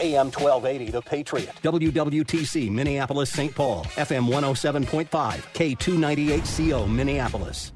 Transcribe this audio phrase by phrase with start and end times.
[0.00, 1.50] AM 1280, The Patriot.
[1.62, 3.54] WWTC, Minneapolis, St.
[3.54, 3.84] Paul.
[3.96, 5.08] FM 107.5.
[5.54, 7.72] K298CO, Minneapolis.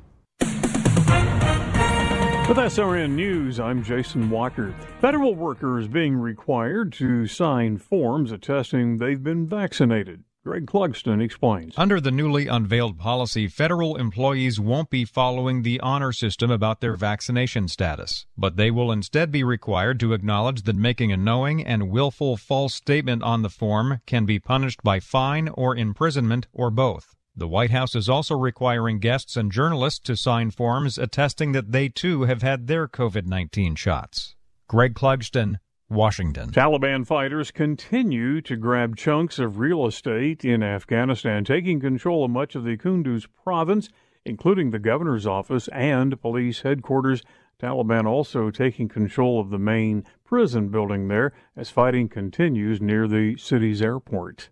[2.47, 4.75] With SRN News, I'm Jason Walker.
[5.01, 10.25] Federal workers being required to sign forms attesting they've been vaccinated.
[10.45, 11.73] Greg Clugston explains.
[11.79, 16.97] Under the newly unveiled policy, federal employees won't be following the honor system about their
[16.97, 21.89] vaccination status, but they will instead be required to acknowledge that making a knowing and
[21.89, 27.15] willful false statement on the form can be punished by fine or imprisonment or both.
[27.35, 31.89] The White House is also requiring guests and journalists to sign forms attesting that they
[31.89, 34.37] too have had their COVID 19 shots.
[34.69, 36.51] Greg Clugston, Washington.
[36.51, 42.55] Taliban fighters continue to grab chunks of real estate in Afghanistan, taking control of much
[42.55, 43.89] of the Kunduz province,
[44.25, 47.23] including the governor's office and police headquarters.
[47.61, 53.37] Taliban also taking control of the main prison building there as fighting continues near the
[53.37, 54.51] city's airport.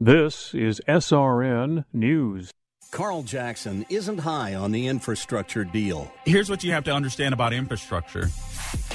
[0.00, 2.50] This is SRN News.
[2.90, 6.12] Carl Jackson isn't high on the infrastructure deal.
[6.24, 8.26] Here's what you have to understand about infrastructure.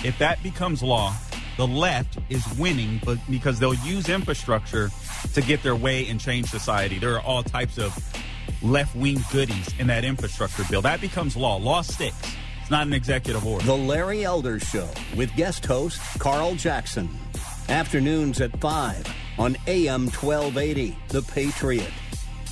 [0.06, 1.14] If that becomes law,
[1.60, 4.90] the left is winning but because they'll use infrastructure
[5.34, 7.00] to get their way and change society.
[7.00, 7.94] There are all types of
[8.64, 10.82] left wing goodies in that infrastructure bill.
[10.82, 11.58] That becomes law.
[11.58, 12.16] Law sticks.
[12.62, 13.66] It's not an executive order.
[13.66, 14.88] The Larry Elder Show
[15.18, 17.10] with guest host Carl Jackson.
[17.68, 21.92] Afternoons at 5 on AM 1280, The Patriot.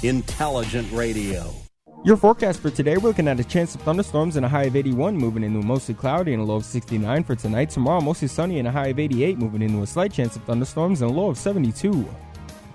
[0.03, 1.66] Intelligent Radio.
[2.03, 4.75] Your forecast for today, we're looking at a chance of thunderstorms and a high of
[4.75, 7.71] 81, moving into mostly cloudy and a low of 69 for tonight.
[7.71, 11.01] Tomorrow, mostly sunny and a high of 88, moving into a slight chance of thunderstorms
[11.01, 11.89] and a low of 72.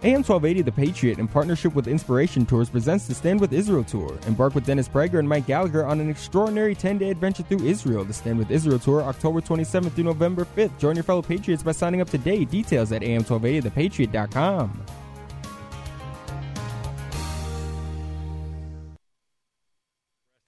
[0.05, 4.19] AM 1280 The Patriot, in partnership with Inspiration Tours, presents the Stand With Israel Tour.
[4.27, 8.05] Embark with Dennis Prager and Mike Gallagher on an extraordinary 10 day adventure through Israel.
[8.05, 10.77] The Stand With Israel Tour, October 27th through November 5th.
[10.79, 12.45] Join your fellow Patriots by signing up today.
[12.45, 14.83] Details at am1280thepatriot.com.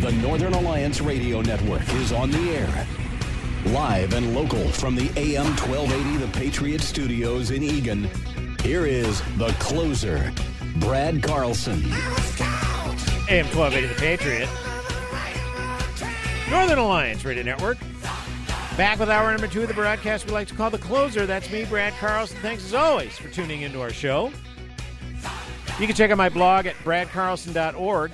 [0.00, 2.86] The Northern Alliance Radio Network is on the air.
[3.66, 8.08] Live and local from the AM 1280 The Patriot Studios in Eagan.
[8.62, 10.32] Here is the closer,
[10.76, 11.84] Brad Carlson.
[13.28, 14.48] AM 1280 The Patriot.
[16.48, 17.76] Northern Alliance Radio Network.
[18.78, 21.26] Back with hour number two of the broadcast we like to call The Closer.
[21.26, 22.38] That's me, Brad Carlson.
[22.38, 24.32] Thanks as always for tuning into our show.
[25.78, 28.12] You can check out my blog at bradcarlson.org.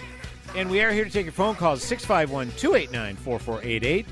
[0.56, 4.06] And we are here to take your phone calls 651 289 4488.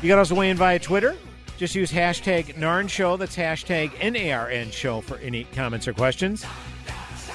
[0.00, 1.16] You can also weigh in via Twitter.
[1.58, 3.16] Just use hashtag NARN Show.
[3.16, 6.46] That's hashtag NARN Show for any comments or questions.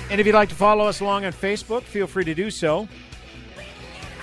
[0.10, 2.88] And if you'd like to follow us along on Facebook, feel free to do so.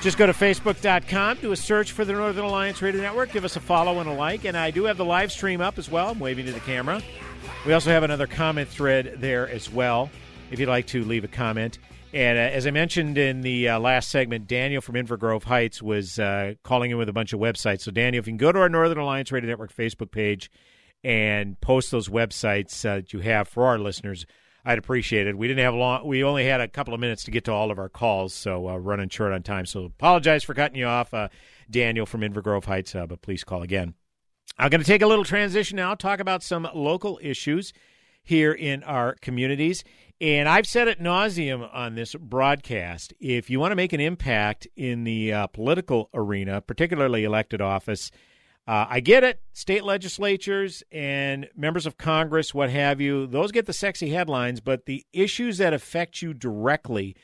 [0.00, 3.56] Just go to facebook.com, do a search for the Northern Alliance Radio Network, give us
[3.56, 4.46] a follow and a like.
[4.46, 6.08] And I do have the live stream up as well.
[6.08, 7.02] I'm waving to the camera.
[7.66, 10.10] We also have another comment thread there as well
[10.50, 11.78] if you'd like to leave a comment.
[12.12, 15.80] And uh, as I mentioned in the uh, last segment, Daniel from Inver Grove Heights
[15.80, 17.80] was uh, calling in with a bunch of websites.
[17.80, 20.50] So, Daniel, if you can go to our Northern Alliance Radio Network Facebook page
[21.02, 24.26] and post those websites uh, that you have for our listeners,
[24.64, 25.38] I'd appreciate it.
[25.38, 27.70] We didn't have long; we only had a couple of minutes to get to all
[27.70, 29.64] of our calls, so uh, running short on time.
[29.64, 31.28] So, apologize for cutting you off, uh,
[31.70, 33.94] Daniel from Inver Grove Heights, but please call again.
[34.58, 37.72] I'm going to take a little transition now, talk about some local issues
[38.22, 39.82] here in our communities.
[40.22, 43.12] And I've said it nauseum on this broadcast.
[43.18, 48.12] If you want to make an impact in the uh, political arena, particularly elected office,
[48.68, 49.40] uh, I get it.
[49.52, 54.86] State legislatures and members of Congress, what have you, those get the sexy headlines, but
[54.86, 57.16] the issues that affect you directly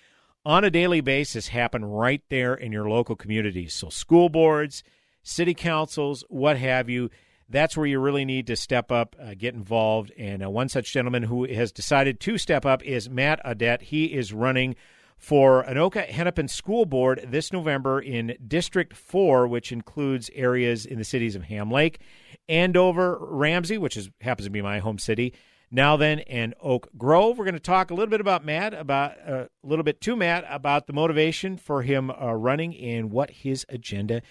[0.44, 3.74] on a daily basis happen right there in your local communities.
[3.74, 4.82] So, school boards,
[5.22, 7.10] city councils, what have you,
[7.48, 10.12] that's where you really need to step up, uh, get involved.
[10.18, 13.82] And uh, one such gentleman who has decided to step up is Matt Audette.
[13.82, 14.76] He is running
[15.16, 21.04] for Anoka Hennepin School Board this November in District 4, which includes areas in the
[21.04, 22.00] cities of Ham Lake,
[22.48, 25.34] Andover, Ramsey, which is happens to be my home city,
[25.74, 27.36] Nowthen, and Oak Grove.
[27.36, 30.16] We're going to talk a little bit about Matt, about uh, a little bit to
[30.16, 34.22] Matt about the motivation for him uh, running and what his agenda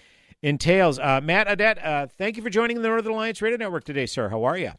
[0.42, 0.98] entails.
[0.98, 4.28] Uh, Matt Audette, uh, thank you for joining the Northern Alliance Radio Network today, sir.
[4.28, 4.72] How are you?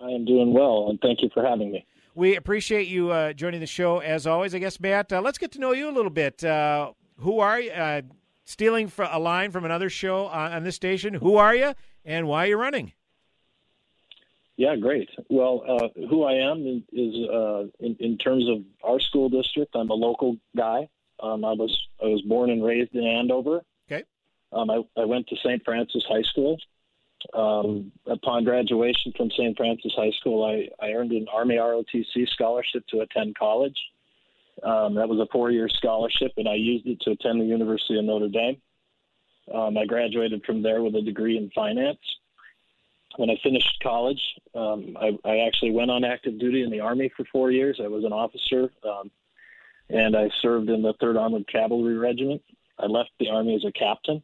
[0.00, 1.84] I am doing well, and thank you for having me.
[2.14, 4.54] We appreciate you uh, joining the show as always.
[4.54, 6.42] I guess, Matt, uh, let's get to know you a little bit.
[6.42, 7.70] Uh, who are you?
[7.70, 8.02] Uh,
[8.44, 11.12] stealing a line from another show on, on, this station.
[11.12, 11.74] Who are you,
[12.04, 12.92] and why are you running?
[14.56, 15.10] Yeah, great.
[15.28, 19.90] Well, uh, who I am is, uh, in, in, terms of our school district, I'm
[19.90, 20.88] a local guy.
[21.20, 23.62] Um, I was I was born and raised in Andover.
[24.52, 25.62] Um, I, I went to St.
[25.64, 26.58] Francis High School.
[27.34, 29.56] Um, upon graduation from St.
[29.56, 33.76] Francis High School, I, I earned an Army ROTC scholarship to attend college.
[34.62, 37.98] Um, that was a four year scholarship, and I used it to attend the University
[37.98, 38.60] of Notre Dame.
[39.52, 41.98] Um, I graduated from there with a degree in finance.
[43.16, 44.20] When I finished college,
[44.54, 47.80] um, I, I, actually went on active duty in the Army for four years.
[47.82, 49.10] I was an officer, um,
[49.88, 52.42] and I served in the 3rd Armored Cavalry Regiment.
[52.78, 54.22] I left the Army as a captain.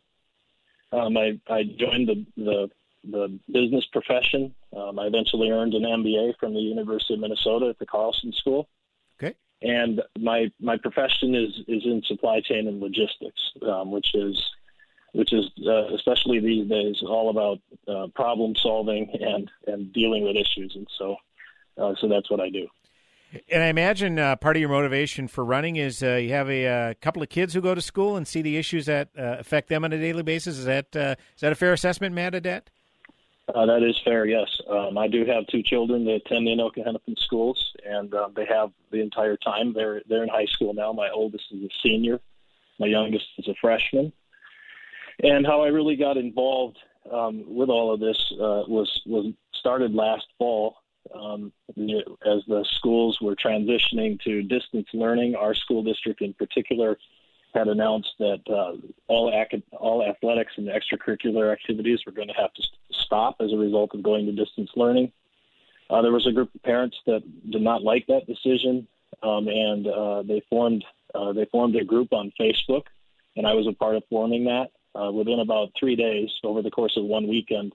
[0.94, 2.70] Um, I, I joined the, the
[3.10, 4.54] the business profession.
[4.74, 8.68] Um, I eventually earned an MBA from the University of Minnesota at the Carlson School.
[9.20, 9.34] Okay.
[9.62, 14.42] And my my profession is is in supply chain and logistics, um, which is
[15.12, 17.58] which is uh, especially these days all about
[17.88, 20.74] uh, problem solving and and dealing with issues.
[20.74, 21.16] And so
[21.78, 22.68] uh, so that's what I do.
[23.48, 26.64] And I imagine uh, part of your motivation for running is uh, you have a,
[26.64, 29.36] a, uh, couple of kids who go to school and see the issues that uh,
[29.38, 30.58] affect them on a daily basis.
[30.58, 32.68] Is that uh, is that a fair assessment, Matt Audette?
[33.54, 34.48] Uh, that is fair, yes.
[34.70, 38.70] Um, I do have two children that attend the Anoka Hennepin schools, and they have
[38.90, 39.74] the entire time.
[39.74, 40.92] They're they're in high school now.
[40.92, 42.20] My oldest is a senior,
[42.78, 44.12] my youngest is a freshman.
[45.22, 46.78] And how I really got involved
[47.12, 50.76] um, with all of this was was started last fall.
[51.14, 56.98] Um, as the schools were transitioning to distance learning, our school district in particular
[57.54, 62.52] had announced that uh, all ac- all athletics and extracurricular activities were going to have
[62.54, 65.12] to stop as a result of going to distance learning.
[65.88, 68.86] Uh, there was a group of parents that did not like that decision,
[69.22, 70.84] um, and uh, they formed
[71.14, 72.84] uh, they formed a group on Facebook,
[73.36, 74.70] and I was a part of forming that.
[74.96, 77.74] Uh, within about three days, over the course of one weekend,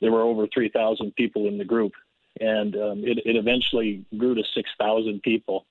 [0.00, 1.92] there were over 3,000 people in the group,
[2.40, 5.66] and um, it, it eventually grew to 6,000 people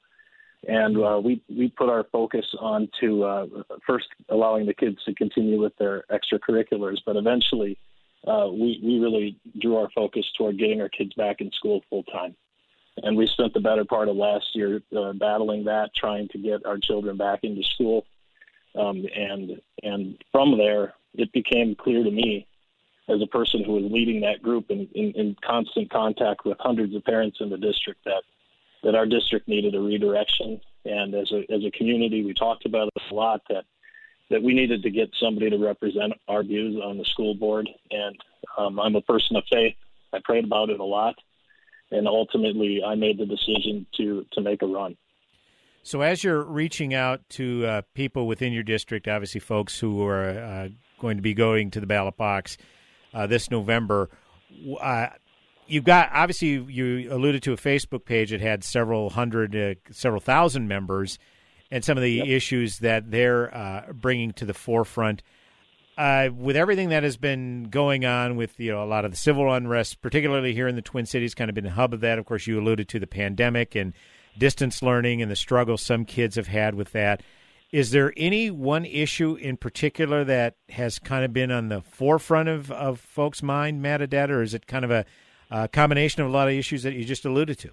[0.67, 3.45] and uh, we we put our focus on to uh,
[3.85, 7.77] first allowing the kids to continue with their extracurriculars, but eventually
[8.27, 12.03] uh, we we really drew our focus toward getting our kids back in school full
[12.03, 12.35] time.
[13.03, 16.65] And we spent the better part of last year uh, battling that, trying to get
[16.65, 18.05] our children back into school.
[18.75, 22.47] Um, and and from there, it became clear to me,
[23.09, 26.93] as a person who was leading that group and in, in constant contact with hundreds
[26.93, 28.23] of parents in the district, that
[28.83, 30.61] that our district needed a redirection.
[30.85, 33.65] And as a as a community, we talked about it a lot that
[34.29, 37.69] that we needed to get somebody to represent our views on the school board.
[37.91, 38.17] And
[38.57, 39.75] um, I'm a person of faith.
[40.13, 41.15] I prayed about it a lot,
[41.91, 44.97] and ultimately, I made the decision to to make a run.
[45.83, 50.29] So, as you're reaching out to uh, people within your district, obviously folks who are
[50.29, 50.67] uh,
[50.99, 52.57] going to be going to the ballot box
[53.17, 54.11] uh, this November,
[54.79, 55.07] uh,
[55.65, 60.21] you've got obviously you, alluded to a Facebook page that had several hundred, uh, several
[60.21, 61.17] thousand members,
[61.71, 62.27] and some of the yep.
[62.27, 65.23] issues that they're uh, bringing to the forefront.
[65.97, 69.17] Uh, with everything that has been going on with you know a lot of the
[69.17, 72.19] civil unrest, particularly here in the Twin Cities, kind of been the hub of that.
[72.19, 73.93] Of course, you alluded to the pandemic and
[74.37, 77.23] distance learning and the struggle some kids have had with that.
[77.71, 82.47] Is there any one issue in particular that has kind of been on the forefront
[82.47, 85.05] of, of folks' mind, Matt Audette, or is it kind of a
[85.49, 87.69] a combination of a lot of issues that you just alluded to?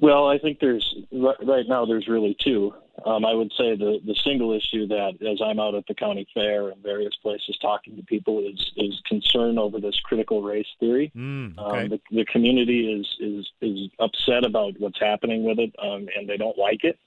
[0.00, 2.74] Well, I think there's right now there's really two.
[3.06, 6.26] Um, I would say the the single issue that, as I'm out at the county
[6.34, 11.10] fair and various places talking to people, is is concern over this critical race theory.
[11.16, 11.82] Mm, okay.
[11.84, 16.28] um, the, the community is is is upset about what's happening with it, um, and
[16.28, 16.98] they don't like it.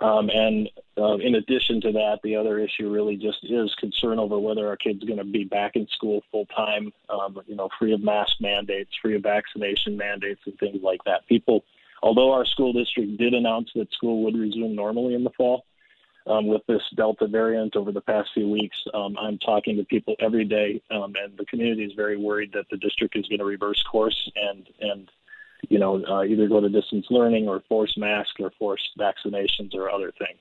[0.00, 4.38] Um, and uh, in addition to that, the other issue really just is concern over
[4.38, 7.68] whether our kids are going to be back in school full time, um, you know,
[7.78, 11.26] free of mask mandates, free of vaccination mandates, and things like that.
[11.26, 11.64] People,
[12.02, 15.64] although our school district did announce that school would resume normally in the fall,
[16.26, 18.76] um, with this Delta variant over the past few weeks.
[18.92, 22.66] Um, I'm talking to people every day, um, and the community is very worried that
[22.70, 25.10] the district is going to reverse course and and
[25.68, 29.90] you know uh, either go to distance learning or force masks or force vaccinations or
[29.90, 30.40] other things.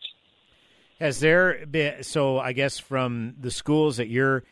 [1.00, 2.40] Has there been so?
[2.40, 4.44] I guess from the schools that your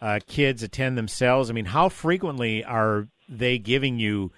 [0.00, 1.50] uh, kids attend themselves.
[1.50, 4.32] I mean, how frequently are they giving you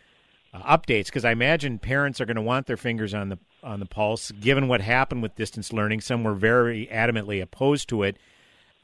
[0.54, 1.06] uh, updates?
[1.06, 4.30] Because I imagine parents are going to want their fingers on the on the pulse.
[4.32, 8.16] Given what happened with distance learning, some were very adamantly opposed to it.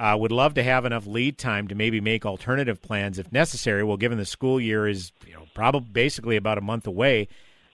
[0.00, 3.82] Uh, would love to have enough lead time to maybe make alternative plans if necessary.
[3.82, 7.26] Well, given the school year is you know probably basically about a month away,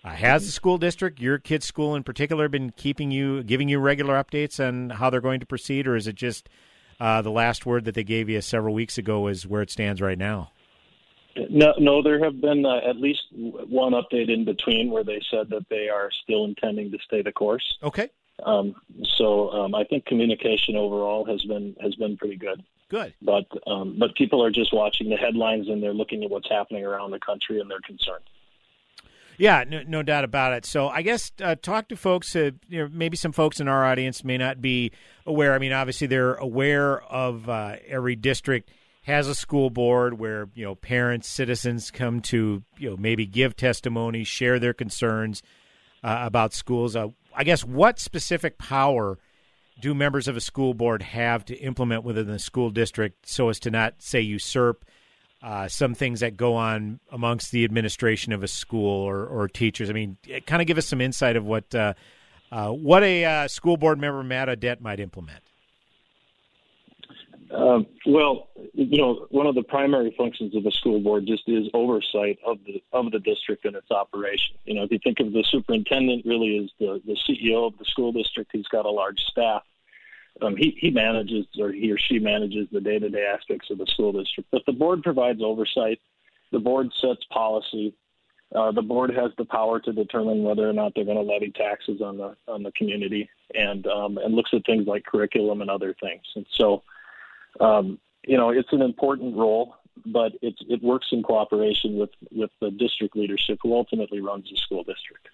[0.04, 3.78] uh, has the school district, your kid's school in particular, been keeping you, giving you
[3.78, 6.48] regular updates on how they're going to proceed, or is it just
[7.00, 10.00] uh, the last word that they gave you several weeks ago is where it stands
[10.00, 10.50] right now?
[11.48, 12.02] No, no.
[12.02, 15.88] There have been uh, at least one update in between where they said that they
[15.88, 17.64] are still intending to stay the course.
[17.82, 18.10] Okay.
[18.42, 18.74] Um,
[19.16, 22.62] so um, I think communication overall has been has been pretty good.
[22.88, 23.14] Good.
[23.22, 26.84] But um, but people are just watching the headlines and they're looking at what's happening
[26.84, 28.24] around the country and they're concerned.
[29.36, 30.64] Yeah, no, no doubt about it.
[30.64, 32.34] So I guess uh, talk to folks.
[32.36, 34.92] Uh, you know, maybe some folks in our audience may not be
[35.26, 35.54] aware.
[35.54, 38.70] I mean, obviously they're aware of uh, every district
[39.04, 43.56] has a school board where you know parents, citizens come to you know maybe give
[43.56, 45.42] testimony, share their concerns
[46.02, 46.96] uh, about schools.
[47.34, 49.18] I guess what specific power
[49.80, 53.58] do members of a school board have to implement within the school district so as
[53.60, 54.84] to not say usurp
[55.42, 59.90] uh, some things that go on amongst the administration of a school or, or teachers?
[59.90, 61.94] I mean, kind of give us some insight of what uh,
[62.50, 65.43] uh, what a uh, school board member, Matt Audette, might implement.
[67.50, 71.68] Um, well, you know, one of the primary functions of the school board just is
[71.74, 74.56] oversight of the of the district and its operation.
[74.64, 77.84] You know, if you think of the superintendent, really is the the CEO of the
[77.84, 78.50] school district.
[78.52, 79.62] He's got a large staff.
[80.42, 83.78] Um, he he manages or he or she manages the day to day aspects of
[83.78, 84.50] the school district.
[84.50, 86.00] But the board provides oversight.
[86.50, 87.94] The board sets policy.
[88.54, 91.50] Uh, the board has the power to determine whether or not they're going to levy
[91.50, 95.70] taxes on the on the community, and um, and looks at things like curriculum and
[95.70, 96.22] other things.
[96.34, 96.82] And so
[97.61, 102.50] um, you know, it's an important role, but it, it works in cooperation with, with
[102.61, 105.28] the district leadership who ultimately runs the school district.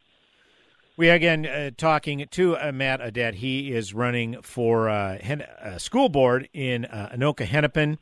[0.97, 3.35] We are again uh, talking to uh, Matt Audette.
[3.35, 7.99] He is running for uh, Hen- uh, school board in uh, Anoka Hennepin,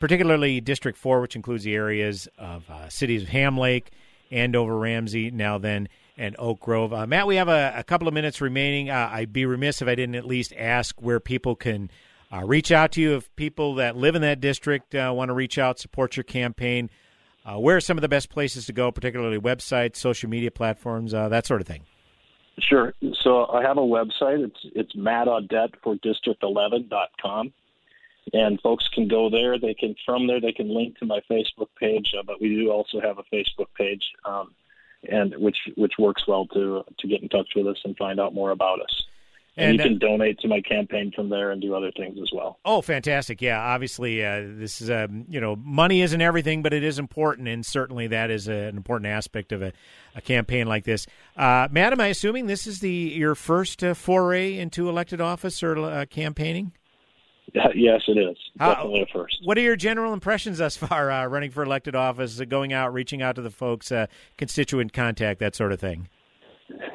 [0.00, 3.92] particularly District 4, which includes the areas of uh, cities of Ham Lake,
[4.32, 7.08] Andover, Ramsey, Nowthen, and Oak Grove.
[7.08, 8.90] Matt, we have a, a, couple of minutes remaining.
[8.90, 11.88] I'd be remiss if I didn't at least ask where people can
[12.34, 15.34] uh, reach out to you if people that live in that district uh, want to
[15.34, 16.90] reach out, support your campaign.
[17.44, 21.12] Uh, where are some of the best places to go, particularly websites, social media platforms,
[21.12, 21.82] uh, that sort of thing?
[22.58, 22.94] Sure.
[23.20, 24.44] So I have a website.
[24.44, 27.52] It's it's Matt Audette for District11.com.
[28.32, 29.58] And folks can go there.
[29.58, 32.70] They can from there they can link to my Facebook page, uh, but we do
[32.70, 34.54] also have a Facebook page, um,
[35.06, 38.34] and which which works well to to get in touch with us and find out
[38.34, 39.02] more about us.
[39.56, 42.18] And, and, you can uh, donate to my campaign from there and do other things
[42.20, 42.58] as well.
[42.64, 43.40] Oh, fantastic!
[43.40, 47.46] Yeah, obviously, uh, this is um, you know money isn't everything, but it is important,
[47.46, 49.72] and certainly that is a, an important aspect of a,
[50.16, 51.06] a campaign like this.
[51.36, 55.78] Uh, Madam, I assuming this is the your first uh, foray into elected office or
[55.78, 56.72] uh, campaigning.
[57.72, 58.36] Yes, it is.
[58.58, 59.36] Definitely a first.
[59.44, 63.22] What are your general impressions thus far, uh, running for elected office, going out, reaching
[63.22, 63.92] out to the folks,
[64.36, 66.08] constituent contact, that sort of thing?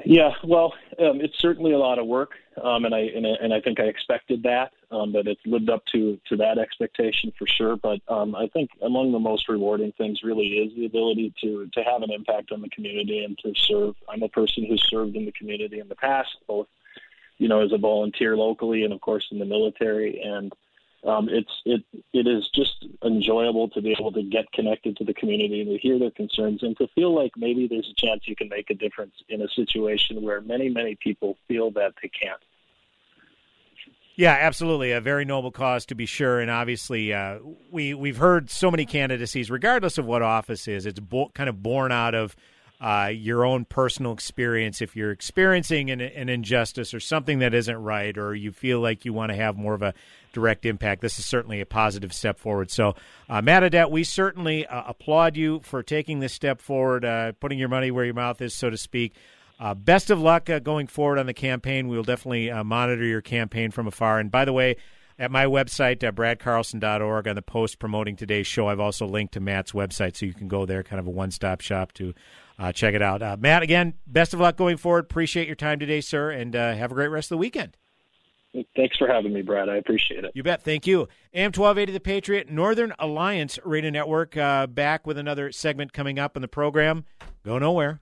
[0.03, 3.61] Yeah, well, um, it's certainly a lot of work, um, and I and, and, I
[3.61, 7.75] think I expected that, um, but it's lived up to to that expectation for sure.
[7.75, 11.83] But um, I think among the most rewarding things really is the ability to to
[11.83, 13.95] have an impact on the community and to serve.
[14.11, 16.67] I'm a person who's served in the community in the past, both
[17.37, 20.51] you know as a volunteer locally and of course in the military, and
[21.05, 25.13] um, it's it it is just enjoyable to be able to get connected to the
[25.13, 28.35] community and to hear their concerns and to feel like maybe there's a chance you
[28.35, 32.41] can make a difference in a situation where many many people feel that they can't.
[34.15, 37.39] Yeah, absolutely, a very noble cause to be sure, and obviously uh,
[37.71, 41.63] we we've heard so many candidacies, regardless of what office is, it's bo- kind of
[41.63, 42.35] born out of
[42.81, 44.81] uh, your own personal experience.
[44.81, 49.03] If you're experiencing an, an, injustice or something that isn't right, or you feel like
[49.03, 49.93] you want to have more of a
[50.31, 52.71] direct impact, this is certainly a positive step forward.
[52.71, 52.95] So,
[53.27, 57.59] uh, Matt Audette, we certainly uh, applaud you for taking this step forward, uh, putting
[57.59, 59.13] your money where your mouth is, so to speak.
[59.59, 61.89] Uh, best of luck uh, going forward on the campaign.
[61.89, 64.19] We will definitely uh, monitor your campaign from afar.
[64.19, 64.77] And by the way,
[65.17, 69.41] at my website, uh, bradcarlson.org, on the post promoting today's show, I've also linked to
[69.41, 72.13] Matt's website, so you can go there, kind of a one stop shop to
[72.59, 73.21] uh, check it out.
[73.21, 75.05] Uh, Matt, again, best of luck going forward.
[75.05, 77.77] Appreciate your time today, sir, and uh, have a great rest of the weekend.
[78.75, 79.69] Thanks for having me, Brad.
[79.69, 80.31] I appreciate it.
[80.33, 80.63] You bet.
[80.63, 81.07] Thank you.
[81.33, 86.35] AM 1280 The Patriot, Northern Alliance Radio Network, uh, back with another segment coming up
[86.35, 87.05] in the program.
[87.45, 88.01] Go nowhere.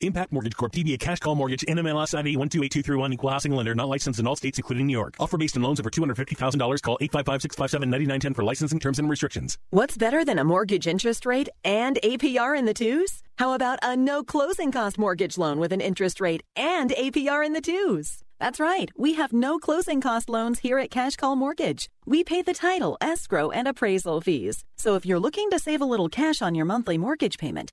[0.00, 0.72] Impact Mortgage Corp.
[0.72, 1.64] DBA Cash Call Mortgage.
[1.66, 3.12] NMLS ID 128231.
[3.14, 3.74] Equal housing lender.
[3.74, 5.16] Not licensed in all states, including New York.
[5.18, 6.82] Offer based on loans over $250,000.
[6.82, 9.58] Call 855-657-9910 for licensing terms and restrictions.
[9.70, 13.22] What's better than a mortgage interest rate and APR in the twos?
[13.38, 17.52] How about a no closing cost mortgage loan with an interest rate and APR in
[17.52, 18.22] the twos?
[18.38, 18.90] That's right.
[18.96, 21.88] We have no closing cost loans here at Cash Call Mortgage.
[22.06, 24.64] We pay the title, escrow, and appraisal fees.
[24.76, 27.72] So if you're looking to save a little cash on your monthly mortgage payment,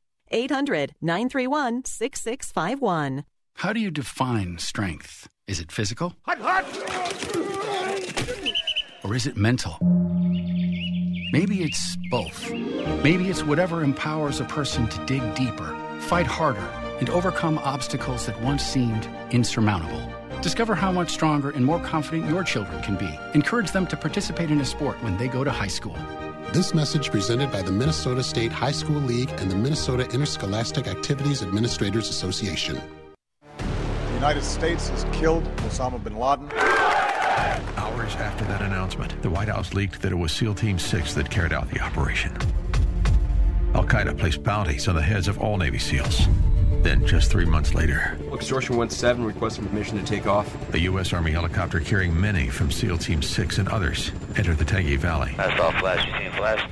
[0.31, 3.23] 800 931 6651.
[3.55, 5.29] How do you define strength?
[5.47, 6.15] Is it physical?
[9.03, 9.77] Or is it mental?
[11.33, 12.49] Maybe it's both.
[13.03, 16.67] Maybe it's whatever empowers a person to dig deeper, fight harder,
[16.99, 20.01] and overcome obstacles that once seemed insurmountable.
[20.41, 23.09] Discover how much stronger and more confident your children can be.
[23.33, 25.95] Encourage them to participate in a sport when they go to high school.
[26.53, 31.41] This message presented by the Minnesota State High School League and the Minnesota Interscholastic Activities
[31.41, 32.77] Administrators Association.
[33.57, 36.51] The United States has killed Osama bin Laden.
[37.77, 41.29] Hours after that announcement, the White House leaked that it was SEAL Team 6 that
[41.29, 42.35] carried out the operation.
[43.73, 46.27] Al Qaeda placed bounties on the heads of all Navy SEALs.
[46.81, 50.53] Then, just three months later, Extortion 1-7 requesting permission to take off.
[50.73, 51.13] a U.S.
[51.13, 55.33] Army helicopter carrying many from SEAL Team 6 and others entered the Tangi Valley.
[55.37, 56.05] That's all flash.
[56.05, 56.69] You seen flash?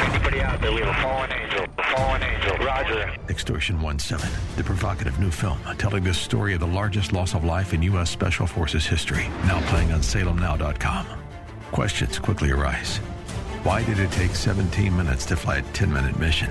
[0.00, 0.72] Anybody out there?
[0.72, 1.66] We have a fallen angel.
[1.78, 2.56] A fallen angel.
[2.58, 3.16] Roger.
[3.28, 7.72] Extortion 1-7, the provocative new film telling the story of the largest loss of life
[7.72, 8.10] in U.S.
[8.10, 11.06] Special Forces history, now playing on salemnow.com.
[11.70, 12.98] Questions quickly arise.
[13.64, 16.50] Why did it take 17 minutes to fly a 10-minute mission?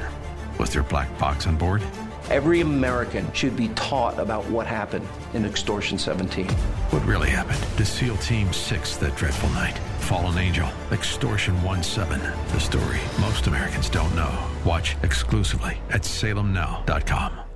[0.58, 1.82] Was there a black box on board?
[2.32, 6.48] Every American should be taught about what happened in Extortion 17.
[6.48, 9.78] What really happened to SEAL Team 6 that dreadful night?
[10.00, 14.34] Fallen Angel, Extortion 1-7, the story most Americans don't know.
[14.64, 17.51] Watch exclusively at salemnow.com.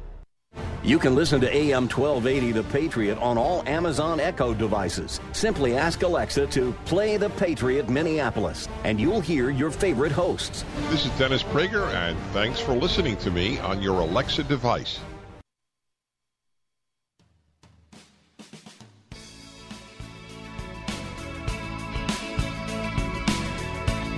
[0.86, 5.20] You can listen to AM 1280 The Patriot on all Amazon Echo devices.
[5.32, 10.64] Simply ask Alexa to play The Patriot Minneapolis, and you'll hear your favorite hosts.
[10.92, 15.00] This is Dennis Prager, and thanks for listening to me on your Alexa device.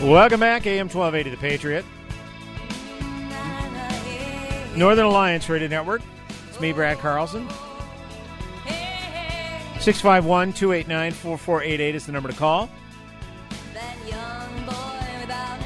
[0.02, 1.86] Welcome back, AM 1280 The Patriot.
[4.76, 6.02] Northern Alliance Radio Network.
[6.58, 7.48] It's me, Brad Carlson.
[9.80, 12.68] 651 289 4488 is the number to call.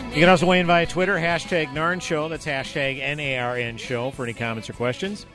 [0.10, 2.28] You can also weigh in via Twitter, hashtag NARN Show.
[2.28, 5.26] That's hashtag N-A-R-N Show for any comments or questions.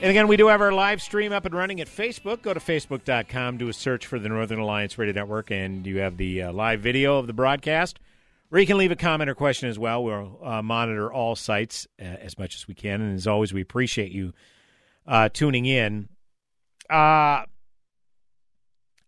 [0.00, 2.40] And again, we do have our live stream up and running at Facebook.
[2.40, 6.16] Go to facebook.com, do a search for the Northern Alliance Radio Network, and you have
[6.16, 7.98] the uh, live video of the broadcast.
[8.50, 10.02] Or you can leave a comment or question as well.
[10.02, 13.02] We'll uh, monitor all sites uh, as much as we can.
[13.02, 14.32] And as always, we appreciate you
[15.06, 16.08] uh, tuning in.
[16.88, 17.44] Uh,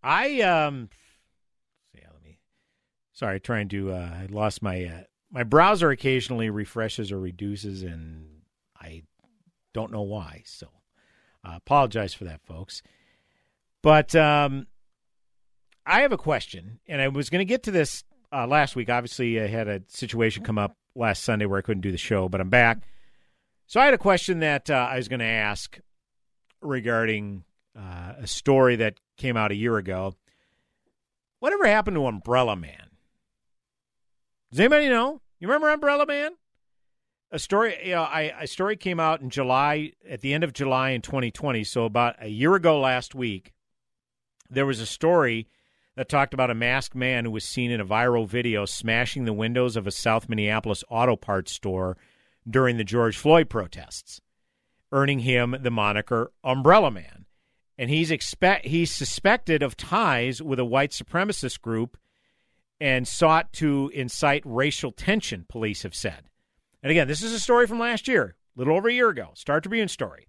[0.02, 0.88] I um,
[1.94, 2.38] yeah, let me.
[3.12, 3.92] Sorry, trying to.
[3.92, 5.90] Uh, I lost my uh, my browser.
[5.90, 8.26] Occasionally refreshes or reduces, and
[8.78, 9.02] I
[9.72, 10.42] don't know why.
[10.46, 10.68] So,
[11.44, 12.82] uh, apologize for that, folks.
[13.82, 14.66] But um,
[15.86, 18.88] I have a question, and I was going to get to this uh, last week.
[18.88, 22.28] Obviously, I had a situation come up last Sunday where I couldn't do the show,
[22.28, 22.78] but I'm back.
[23.66, 25.78] So I had a question that uh, I was going to ask
[26.60, 27.44] regarding
[27.76, 30.14] uh, a story that came out a year ago.
[31.40, 32.90] Whatever happened to Umbrella Man?
[34.50, 35.20] Does anybody know?
[35.40, 36.32] You remember Umbrella Man?
[37.32, 40.52] A story, you know, I, a story came out in July, at the end of
[40.52, 43.52] July in 2020, so about a year ago last week,
[44.48, 45.48] there was a story
[45.96, 49.32] that talked about a masked man who was seen in a viral video smashing the
[49.32, 51.96] windows of a South Minneapolis auto parts store
[52.48, 54.20] during the George Floyd protests,
[54.92, 57.26] earning him the moniker Umbrella Man.
[57.76, 61.96] And he's expect he's suspected of ties with a white supremacist group
[62.80, 66.28] and sought to incite racial tension, police have said.
[66.82, 69.30] And again, this is a story from last year, a little over a year ago,
[69.34, 70.28] Star Tribune story.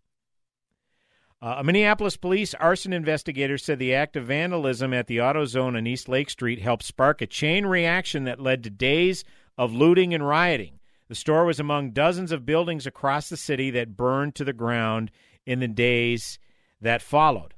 [1.41, 5.85] Uh, a Minneapolis police arson investigator said the act of vandalism at the AutoZone on
[5.85, 9.23] East Lake Street helped spark a chain reaction that led to days
[9.57, 10.79] of looting and rioting.
[11.07, 15.11] The store was among dozens of buildings across the city that burned to the ground
[15.45, 16.39] in the days
[16.81, 17.53] that followed.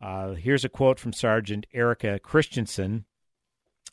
[0.00, 3.04] Uh, here's a quote from Sergeant Erica Christensen.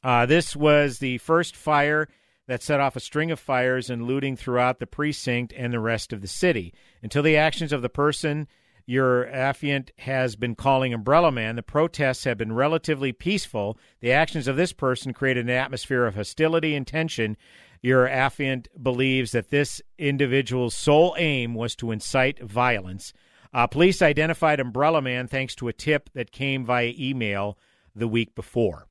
[0.03, 2.07] Uh, this was the first fire
[2.47, 6.11] that set off a string of fires and looting throughout the precinct and the rest
[6.11, 6.73] of the city.
[7.01, 8.47] Until the actions of the person
[8.85, 13.77] your affiant has been calling Umbrella Man, the protests have been relatively peaceful.
[14.01, 17.37] The actions of this person created an atmosphere of hostility and tension.
[17.83, 23.11] Your affiant believes that this individual's sole aim was to incite violence.
[23.53, 27.57] Uh, police identified Umbrella Man thanks to a tip that came via email
[27.93, 28.87] the week before.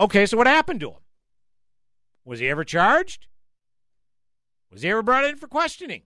[0.00, 1.00] Okay, so what happened to him?
[2.24, 3.28] Was he ever charged?
[4.72, 6.02] Was he ever brought in for questioning?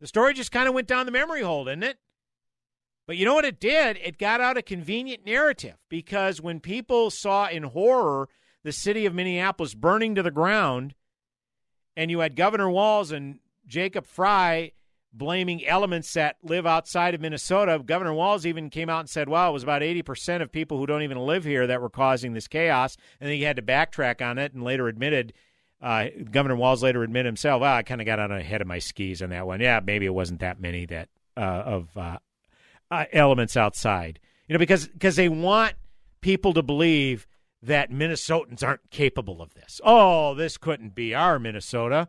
[0.00, 1.98] The story just kind of went down the memory hole, didn't it?
[3.06, 3.98] But you know what it did?
[4.02, 8.28] It got out a convenient narrative because when people saw in horror
[8.62, 10.94] the city of Minneapolis burning to the ground,
[11.96, 14.72] and you had Governor Walz and Jacob Frey
[15.12, 17.80] blaming elements that live outside of Minnesota.
[17.84, 20.86] Governor Walz even came out and said, well, it was about 80% of people who
[20.86, 22.96] don't even live here that were causing this chaos.
[23.20, 25.34] And then he had to backtrack on it and later admitted,
[25.82, 28.78] uh, Governor Walz later admitted himself, well, I kind of got on ahead of my
[28.78, 29.60] skis on that one.
[29.60, 32.18] Yeah, maybe it wasn't that many that uh, of uh,
[32.90, 34.18] uh elements outside.
[34.48, 35.74] You know, because because they want
[36.20, 37.26] people to believe
[37.62, 39.80] that Minnesotans aren't capable of this.
[39.84, 42.08] Oh, this couldn't be our Minnesota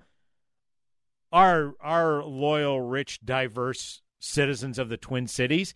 [1.33, 5.73] our our loyal, rich, diverse citizens of the Twin Cities.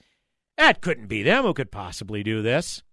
[0.55, 2.83] That couldn't be them who could possibly do this.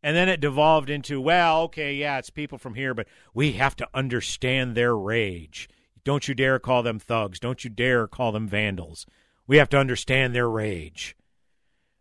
[0.00, 3.74] And then it devolved into, well, okay, yeah, it's people from here, but we have
[3.76, 5.68] to understand their rage.
[6.04, 7.40] Don't you dare call them thugs.
[7.40, 9.06] Don't you dare call them vandals.
[9.48, 11.16] We have to understand their rage.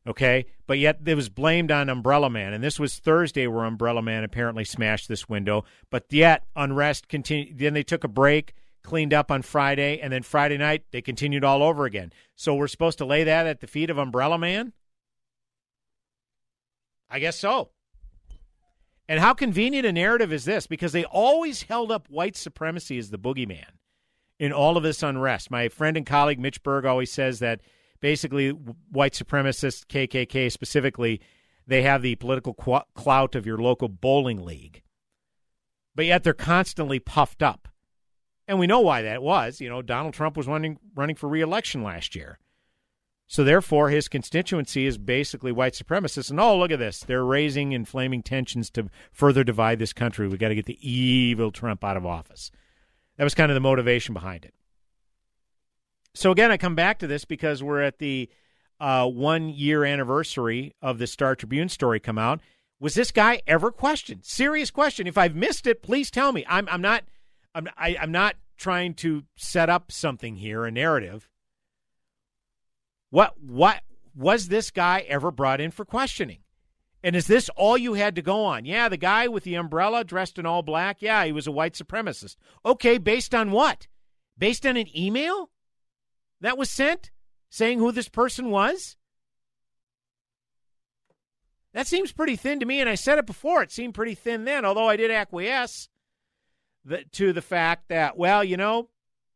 [0.08, 0.46] Okay?
[0.66, 2.54] But yet it was blamed on Umbrella Man.
[2.54, 5.66] And this was Thursday where Umbrella Man apparently smashed this window.
[5.90, 7.58] But yet unrest continued.
[7.58, 11.44] Then they took a break cleaned up on Friday, and then Friday night they continued
[11.44, 12.12] all over again.
[12.36, 14.72] So we're supposed to lay that at the feet of Umbrella Man?
[17.10, 17.70] I guess so.
[19.10, 20.68] And how convenient a narrative is this?
[20.68, 23.78] Because they always held up white supremacy as the boogeyman
[24.40, 25.52] in all of this unrest.
[25.52, 27.62] My friend and colleague Mitch Berg always says that
[28.00, 31.22] basically white supremacists, KKK specifically,
[31.66, 34.82] they have the political clout of your local bowling league.
[35.96, 37.68] But yet they're constantly puffed up.
[38.48, 39.60] And we know why that was.
[39.60, 42.40] You know, Donald Trump was running running for reelection last year.
[43.30, 46.30] So therefore his constituency is basically white supremacists.
[46.30, 47.02] And oh, look at this.
[47.02, 50.28] They're raising inflaming tensions to further divide this country.
[50.28, 52.52] We've got to get the evil Trump out of office.
[53.18, 54.54] That was kind of the motivation behind it.
[56.16, 58.30] So again, I come back to this because we're at the
[58.80, 62.42] uh, one year anniversary of the Star Tribune story come out.
[62.80, 64.24] Was this guy ever questioned?
[64.24, 65.08] Serious question.
[65.08, 66.46] If I've missed it, please tell me.
[66.48, 67.04] I'm I'm not
[67.56, 71.30] I'm I, am i am not trying to set up something here, a narrative.
[73.10, 73.82] What what
[74.16, 76.40] was this guy ever brought in for questioning?
[77.04, 78.66] And is this all you had to go on?
[78.66, 81.74] Yeah, the guy with the umbrella dressed in all black, yeah, he was a white
[81.74, 82.36] supremacist.
[82.66, 83.88] Okay, based on what?
[84.38, 85.50] Based on an email
[86.42, 87.12] that was sent
[87.50, 88.96] saying who this person was?
[91.74, 93.62] That seems pretty thin to me, and I said it before.
[93.62, 95.90] It seemed pretty thin then, although I did acquiesce
[96.84, 98.90] the, to the fact that, well, you know,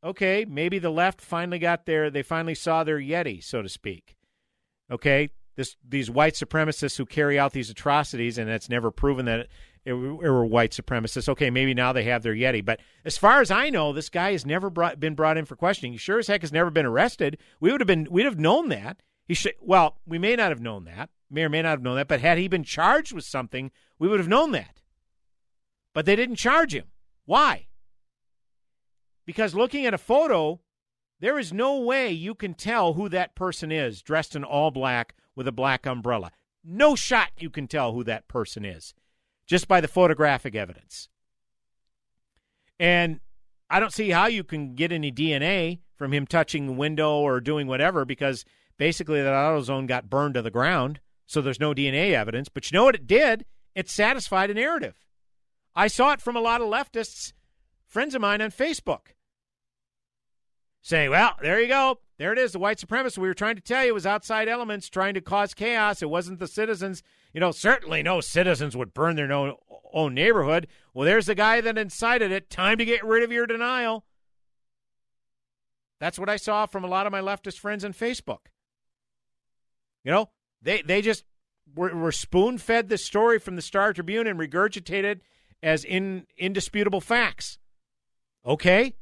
[0.03, 4.17] okay, maybe the left finally got their, they finally saw their Yeti, so to speak.
[4.89, 9.47] Okay, this these white supremacists who carry out these atrocities, and it's never proven that
[9.83, 11.27] it, it, were white supremacists.
[11.29, 14.31] Okay, maybe now they have their Yeti, but as far as I know, this guy
[14.33, 15.93] has never brought, been brought in for questioning.
[15.93, 17.37] He sure as heck has never been arrested.
[17.59, 19.01] We would have been, we'd have known that.
[19.27, 19.53] He should.
[19.61, 21.09] Well, we may not have known that.
[21.29, 22.07] May or may not have known that.
[22.07, 24.81] But had he been charged with something, we would have known that.
[25.93, 26.87] But they didn't charge him.
[27.25, 27.67] Why?
[29.25, 30.59] Because looking at a photo,
[31.19, 35.15] there is no way you can tell who that person is dressed in all black
[35.35, 36.31] with a black umbrella.
[36.63, 38.93] No shot you can tell who that person is
[39.51, 41.09] just by the photographic evidence.
[42.79, 43.19] And
[43.69, 47.41] I don't see how you can get any DNA from him touching the window or
[47.41, 48.45] doing whatever because
[48.77, 52.47] basically that AutoZone got burned to the ground, so there's no DNA evidence.
[52.47, 53.43] But you know what it did?
[53.75, 54.95] It satisfied a narrative.
[55.75, 57.33] I saw it from a lot of leftists,
[57.85, 59.15] friends of mine on Facebook,
[60.81, 61.99] saying, well, there you go.
[62.17, 63.17] There it is, the white supremacist.
[63.17, 66.01] We were trying to tell you it was outside elements trying to cause chaos.
[66.01, 67.03] It wasn't the citizens.
[67.33, 69.55] You know, certainly no citizens would burn their own,
[69.93, 70.67] own neighborhood.
[70.93, 72.49] Well, there's the guy that incited it.
[72.49, 74.05] Time to get rid of your denial.
[75.99, 78.47] That's what I saw from a lot of my leftist friends on Facebook.
[80.03, 80.29] You know,
[80.61, 81.25] they they just
[81.75, 85.21] were, were spoon fed the story from the Star Tribune and regurgitated
[85.61, 87.59] as in indisputable facts.
[88.45, 88.95] Okay,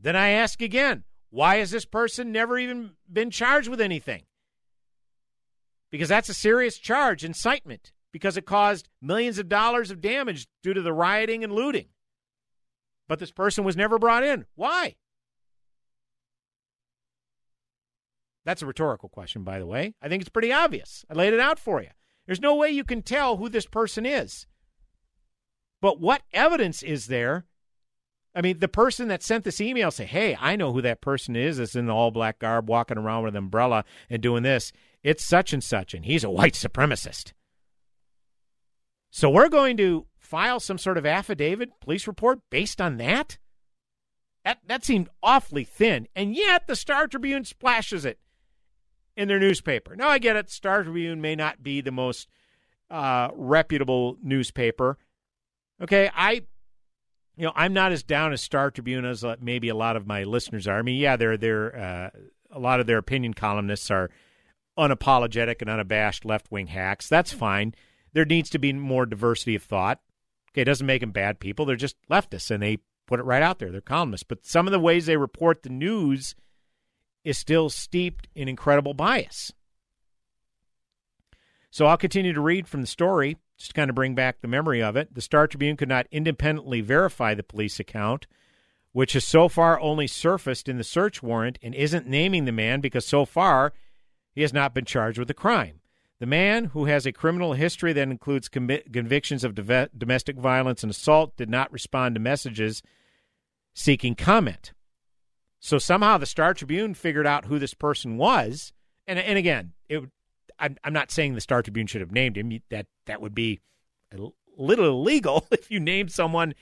[0.00, 4.22] then I ask again, why has this person never even been charged with anything?
[5.90, 10.74] Because that's a serious charge, incitement, because it caused millions of dollars of damage due
[10.74, 11.86] to the rioting and looting.
[13.08, 14.46] But this person was never brought in.
[14.54, 14.96] Why?
[18.44, 19.94] That's a rhetorical question, by the way.
[20.00, 21.04] I think it's pretty obvious.
[21.10, 21.90] I laid it out for you.
[22.26, 24.46] There's no way you can tell who this person is.
[25.80, 27.46] But what evidence is there?
[28.34, 31.34] I mean, the person that sent this email say, "Hey, I know who that person
[31.34, 31.56] is.
[31.56, 34.72] That's in the all black garb, walking around with an umbrella and doing this.
[35.02, 37.32] It's such and such, and he's a white supremacist."
[39.10, 43.38] So we're going to file some sort of affidavit, police report based on that.
[44.44, 48.18] That that seemed awfully thin, and yet the Star Tribune splashes it
[49.16, 49.94] in their newspaper.
[49.96, 50.50] Now I get it.
[50.50, 52.28] Star Tribune may not be the most
[52.90, 54.96] uh, reputable newspaper.
[55.82, 56.42] Okay, I,
[57.36, 60.06] you know, I'm not as down as Star Tribune as uh, maybe a lot of
[60.06, 60.78] my listeners are.
[60.78, 62.10] I mean, yeah, they're they're uh,
[62.50, 64.10] a lot of their opinion columnists are
[64.80, 67.08] unapologetic and unabashed left wing hacks.
[67.08, 67.74] That's fine.
[68.12, 70.00] There needs to be more diversity of thought.
[70.50, 71.64] Okay, it doesn't make them bad people.
[71.64, 73.70] They're just leftists, and they put it right out there.
[73.70, 76.34] They're columnists, but some of the ways they report the news
[77.24, 79.52] is still steeped in incredible bias.
[81.70, 84.48] So I'll continue to read from the story, just to kind of bring back the
[84.48, 85.14] memory of it.
[85.14, 88.26] The Star Tribune could not independently verify the police account,
[88.92, 92.80] which has so far only surfaced in the search warrant and isn't naming the man
[92.80, 93.72] because so far
[94.34, 95.80] he has not been charged with a crime.
[96.20, 101.34] The man, who has a criminal history that includes convictions of domestic violence and assault,
[101.36, 102.82] did not respond to messages
[103.74, 104.72] seeking comment.
[105.60, 108.72] So somehow the Star Tribune figured out who this person was,
[109.06, 110.02] and and again, it,
[110.58, 112.60] I'm I'm not saying the Star Tribune should have named him.
[112.70, 113.60] That that would be
[114.12, 114.18] a
[114.58, 116.54] little illegal if you named someone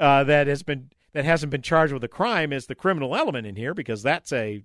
[0.00, 3.46] uh, that has been that hasn't been charged with a crime as the criminal element
[3.46, 4.64] in here, because that's a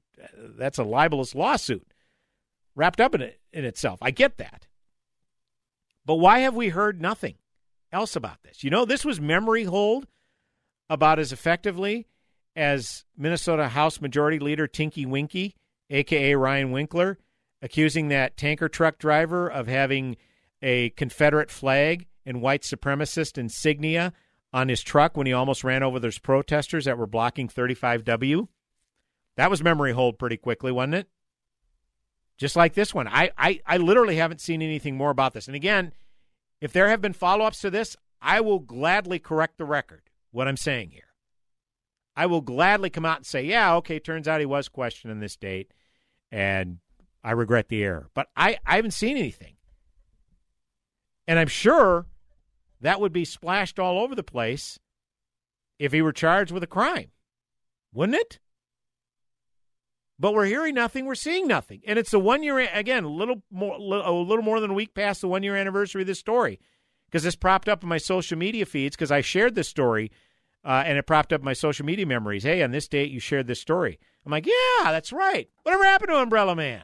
[0.58, 1.86] that's a libelous lawsuit
[2.80, 4.00] wrapped up in it in itself.
[4.02, 4.68] I get that,
[6.06, 7.36] but why have we heard nothing
[7.92, 8.63] else about this?
[8.63, 10.08] You know, this was memory hold
[10.89, 12.08] about as effectively
[12.56, 15.56] as Minnesota House Majority Leader Tinky Winky,
[15.89, 17.20] aka Ryan Winkler,
[17.62, 20.18] accusing that tanker truck driver of having
[20.62, 24.13] a Confederate flag and white supremacist insignia
[24.52, 28.48] on his truck when he almost ran over those protesters that were blocking 35W.
[29.36, 31.10] That was memory hold pretty quickly, wasn't it?
[32.39, 33.08] Just like this one.
[33.08, 35.47] I, I, I literally haven't seen anything more about this.
[35.47, 35.91] And again,
[36.62, 40.47] if there have been follow ups to this, I will gladly correct the record, what
[40.47, 41.04] I'm saying here.
[42.15, 45.19] I will gladly come out and say, yeah, okay, turns out he was questioned on
[45.19, 45.73] this date,
[46.32, 46.80] and
[47.23, 48.10] I regret the error.
[48.13, 49.56] But I, I haven't seen anything.
[51.28, 52.08] And I'm sure
[52.82, 54.80] that would be splashed all over the place
[55.78, 57.12] if he were charged with a crime,
[57.93, 58.39] wouldn't it?
[60.20, 63.42] But we're hearing nothing, we're seeing nothing, and it's a one year again, a little
[63.50, 66.60] more, a little more than a week past the one year anniversary of this story,
[67.06, 70.12] because this propped up in my social media feeds because I shared this story
[70.66, 72.44] uh, and it propped up my social media memories.
[72.44, 73.98] Hey, on this date, you shared this story.
[74.26, 75.50] I'm like, yeah, that's right.
[75.64, 76.84] Whatever happened to Umbrella Man?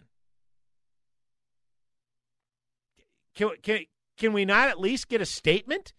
[3.35, 3.79] Can, can,
[4.17, 5.93] can we not at least get a statement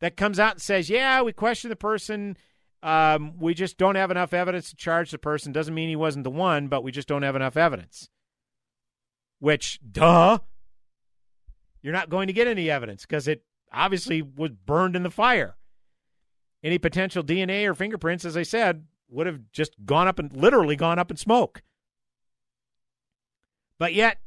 [0.00, 2.38] that comes out and says, yeah, we questioned the person.
[2.82, 5.52] Um, we just don't have enough evidence to charge the person.
[5.52, 8.08] Doesn't mean he wasn't the one, but we just don't have enough evidence.
[9.38, 10.38] Which, duh,
[11.82, 15.56] you're not going to get any evidence because it obviously was burned in the fire
[16.62, 20.76] any potential DNA or fingerprints, as I said, would have just gone up and literally
[20.76, 21.62] gone up in smoke.
[23.78, 24.18] But yet,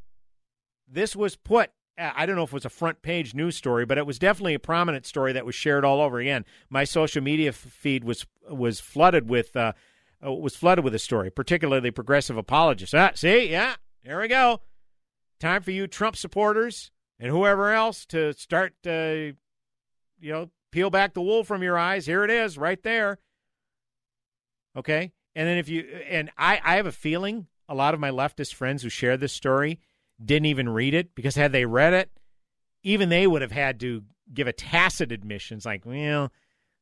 [0.88, 3.98] this was put, I don't know if it was a front page news story, but
[3.98, 6.44] it was definitely a prominent story that was shared all over again.
[6.70, 9.74] My social media feed was was flooded with uh,
[10.26, 12.96] uh, was flooded with a story, particularly progressive apologists.
[12.96, 14.62] Ah, see, yeah, here we go.
[15.40, 19.36] Time for you Trump supporters and whoever else to start, uh,
[20.20, 22.08] you know, peel back the wool from your eyes.
[22.08, 23.20] Here it is, right there.
[24.76, 28.10] Okay, and then if you and I, I have a feeling, a lot of my
[28.10, 29.80] leftist friends who share this story
[30.24, 32.10] didn't even read it because had they read it,
[32.84, 35.58] even they would have had to give a tacit admission.
[35.58, 36.32] It's like, well,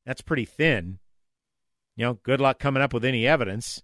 [0.05, 0.99] that's pretty thin.
[1.95, 3.83] You know, good luck coming up with any evidence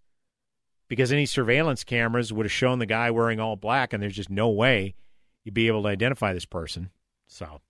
[0.87, 4.29] because any surveillance cameras would have shown the guy wearing all black, and there's just
[4.29, 4.95] no way
[5.43, 6.89] you'd be able to identify this person.
[7.27, 7.61] So,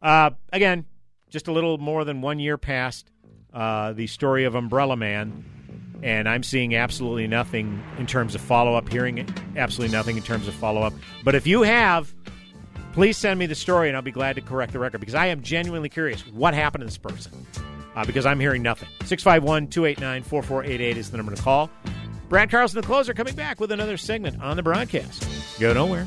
[0.00, 0.86] uh, again,
[1.28, 3.10] just a little more than one year past
[3.52, 5.44] uh, the story of Umbrella Man,
[6.02, 10.48] and I'm seeing absolutely nothing in terms of follow up, hearing absolutely nothing in terms
[10.48, 10.92] of follow up.
[11.24, 12.12] But if you have,
[12.92, 15.26] please send me the story, and I'll be glad to correct the record because I
[15.26, 17.46] am genuinely curious what happened to this person.
[17.96, 18.88] Uh, because I'm hearing nothing.
[19.04, 21.70] 651 289 4488 is the number to call.
[22.28, 25.26] Brad Carlson, the closer, coming back with another segment on the broadcast.
[25.58, 26.06] Go nowhere.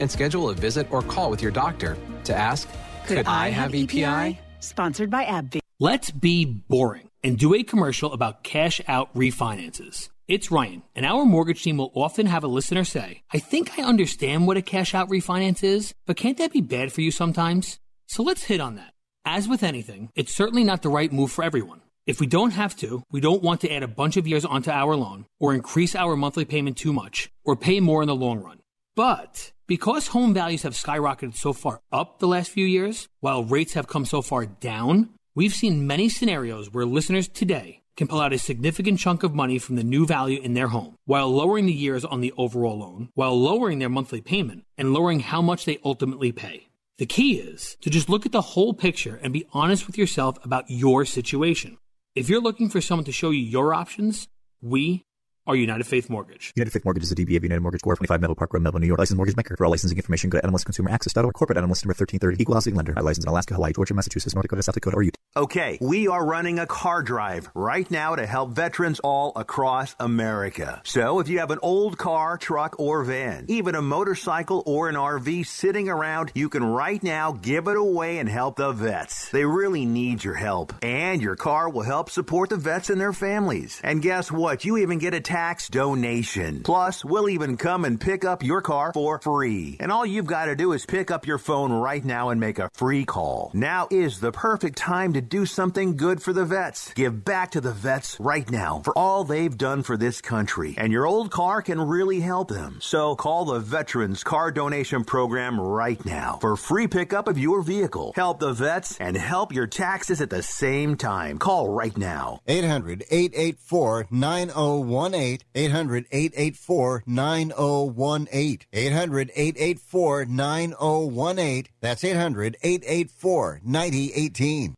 [0.00, 2.68] and schedule a visit or call with your doctor to ask
[3.06, 4.04] Could, Could I, I, have EPI?
[4.04, 4.40] EPI?
[4.60, 5.60] Sponsored by AbbVie.
[5.80, 10.08] Let's be boring and do a commercial about cash out refinances.
[10.26, 13.82] It's Ryan, and our mortgage team will often have a listener say, I think I
[13.82, 17.78] understand what a cash out refinance is, but can't that be bad for you sometimes?
[18.06, 18.94] So let's hit on that.
[19.26, 21.82] As with anything, it's certainly not the right move for everyone.
[22.06, 24.70] If we don't have to, we don't want to add a bunch of years onto
[24.70, 28.40] our loan, or increase our monthly payment too much, or pay more in the long
[28.40, 28.60] run.
[28.96, 33.72] But because home values have skyrocketed so far up the last few years, while rates
[33.72, 38.32] have come so far down, we've seen many scenarios where listeners today can pull out
[38.32, 41.72] a significant chunk of money from the new value in their home while lowering the
[41.72, 45.78] years on the overall loan, while lowering their monthly payment, and lowering how much they
[45.84, 46.68] ultimately pay.
[46.98, 50.38] The key is to just look at the whole picture and be honest with yourself
[50.44, 51.78] about your situation.
[52.14, 54.28] If you're looking for someone to show you your options,
[54.62, 55.04] we
[55.46, 56.52] are United Faith Mortgage.
[56.56, 57.98] United Faith Mortgage is a DBA of United Mortgage Corp.
[57.98, 58.98] 25 Melville Park Road, Melville, New York.
[58.98, 59.56] Licensed mortgage maker.
[59.56, 61.34] For all licensing information, go to nmlsconsumeraccess.org.
[61.34, 62.42] Corporate NMLS number 1330.
[62.42, 62.94] Equal housing lender.
[62.96, 65.18] I license in Alaska, Hawaii, Georgia, Massachusetts, North Dakota, South Dakota, or Utah.
[65.36, 70.80] Okay, we are running a car drive right now to help veterans all across America.
[70.84, 74.94] So if you have an old car, truck, or van, even a motorcycle or an
[74.94, 79.28] RV sitting around, you can right now give it away and help the vets.
[79.30, 80.72] They really need your help.
[80.82, 83.80] And your car will help support the vets and their families.
[83.82, 84.64] And guess what?
[84.64, 86.62] You even get a tax donation.
[86.62, 89.76] Plus, we'll even come and pick up your car for free.
[89.80, 92.60] And all you've got to do is pick up your phone right now and make
[92.60, 93.50] a free call.
[93.52, 96.92] Now is the perfect time to do something good for the vets.
[96.94, 100.76] Give back to the vets right now for all they've done for this country.
[100.78, 102.78] And your old car can really help them.
[102.80, 108.12] So call the Veterans Car Donation Program right now for free pickup of your vehicle.
[108.14, 111.38] Help the vets and help your taxes at the same time.
[111.38, 112.40] Call right now.
[112.46, 115.23] 800 884 9018.
[115.54, 118.58] 800 884 9018.
[118.72, 121.66] 800 884 9018.
[121.80, 124.74] That's 800 884 9018.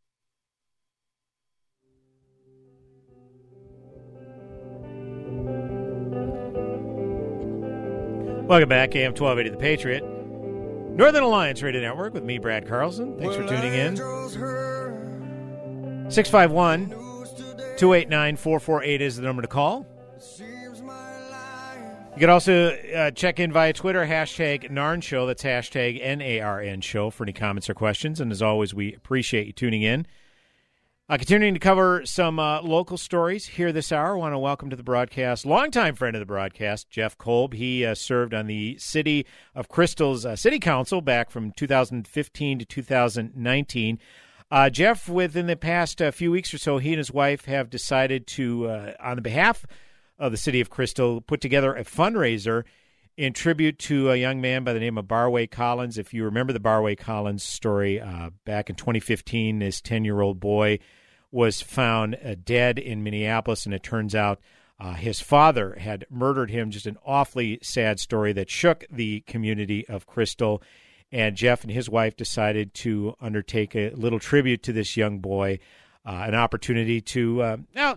[8.47, 10.05] Welcome back, AM 1280 The Patriot.
[10.97, 13.19] Northern Alliance Radio Network with me, Brad Carlson.
[13.19, 13.97] Thanks for tuning in.
[16.09, 16.91] 651
[17.77, 19.85] 289 448 is the number to call.
[22.15, 25.27] You can also uh, check in via Twitter, hashtag NARN Show.
[25.27, 28.21] That's hashtag N A R N Show for any comments or questions.
[28.21, 30.07] And as always, we appreciate you tuning in.
[31.09, 34.15] Uh, continuing to cover some uh, local stories here this hour.
[34.15, 37.53] I want to welcome to the broadcast longtime friend of the broadcast, Jeff Kolb.
[37.53, 42.65] He uh, served on the City of Crystal's uh, City Council back from 2015 to
[42.65, 43.99] 2019.
[44.51, 47.69] Uh, Jeff, within the past uh, few weeks or so, he and his wife have
[47.69, 49.67] decided to, on the behalf
[50.19, 52.65] of the City of Crystal, put together a fundraiser
[53.17, 55.97] in tribute to a young man by the name of Barway Collins.
[55.99, 60.39] If you remember the Barway Collins story, uh, back in 2015, this 10 year old
[60.41, 60.79] boy
[61.31, 64.41] was found uh, dead in Minneapolis, and it turns out
[64.79, 66.71] Uh, his father had murdered him.
[66.71, 70.63] Just an awfully sad story that shook the community of Crystal.
[71.11, 75.61] And Jeff and his wife decided to undertake a little tribute to this young boy,
[76.05, 77.97] uh, an opportunity to uh, now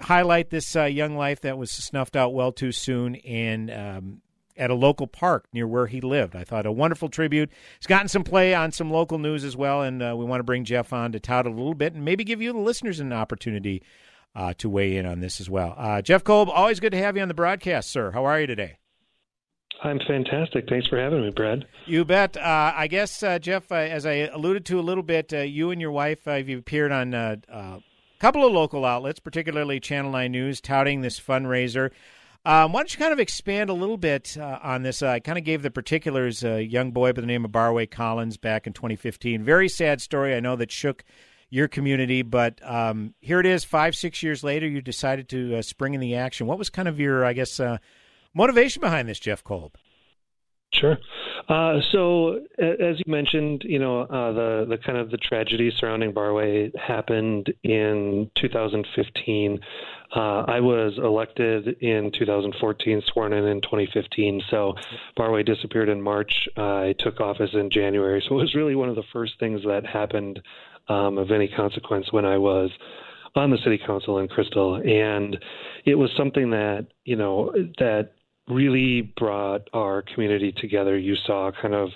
[0.00, 4.22] highlight this uh, young life that was snuffed out well too soon and um,
[4.56, 6.36] at a local park near where he lived.
[6.36, 7.50] I thought a wonderful tribute.
[7.78, 10.44] He's gotten some play on some local news as well, and uh, we want to
[10.44, 13.12] bring Jeff on to tout a little bit and maybe give you the listeners an
[13.12, 13.82] opportunity
[14.34, 15.74] uh, to weigh in on this as well.
[15.76, 18.10] Uh, Jeff Kolb, always good to have you on the broadcast, sir.
[18.12, 18.78] How are you today?
[19.82, 20.68] I'm fantastic.
[20.68, 21.64] Thanks for having me, Brad.
[21.86, 22.36] You bet.
[22.36, 25.70] Uh, I guess, uh, Jeff, uh, as I alluded to a little bit, uh, you
[25.72, 27.36] and your wife, uh, you've appeared on uh,
[28.22, 31.90] couple of local outlets, particularly Channel 9 News, touting this fundraiser.
[32.44, 35.02] Um, why don't you kind of expand a little bit on this?
[35.02, 36.44] I kind of gave the particulars.
[36.44, 39.42] A young boy by the name of Barway Collins back in 2015.
[39.42, 40.36] Very sad story.
[40.36, 41.02] I know that shook
[41.50, 43.64] your community, but um, here it is.
[43.64, 46.46] Five, six years later, you decided to spring in the action.
[46.46, 47.60] What was kind of your, I guess,
[48.34, 49.76] motivation behind this, Jeff Kolb?
[50.74, 50.96] Sure.
[51.48, 56.12] Uh, so, as you mentioned, you know uh, the the kind of the tragedy surrounding
[56.12, 59.60] Barway happened in 2015.
[60.14, 64.42] Uh, I was elected in 2014, sworn in in 2015.
[64.50, 64.74] So,
[65.16, 66.32] Barway disappeared in March.
[66.56, 68.24] I took office in January.
[68.26, 70.40] So, it was really one of the first things that happened
[70.88, 72.70] um, of any consequence when I was
[73.34, 75.36] on the city council in Crystal, and
[75.84, 78.12] it was something that you know that
[78.48, 80.98] really brought our community together.
[80.98, 81.90] You saw kind of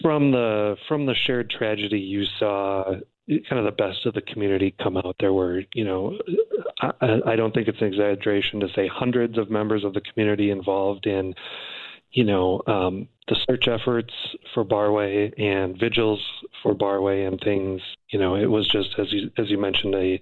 [0.00, 2.84] from the from the shared tragedy, you saw
[3.48, 5.16] kind of the best of the community come out.
[5.20, 6.18] There were, you know,
[6.80, 10.50] I, I don't think it's an exaggeration to say hundreds of members of the community
[10.50, 11.34] involved in,
[12.12, 14.12] you know, um, the search efforts
[14.52, 16.20] for Barway and vigils
[16.62, 17.80] for Barway and things.
[18.10, 20.20] You know, it was just as you as you mentioned a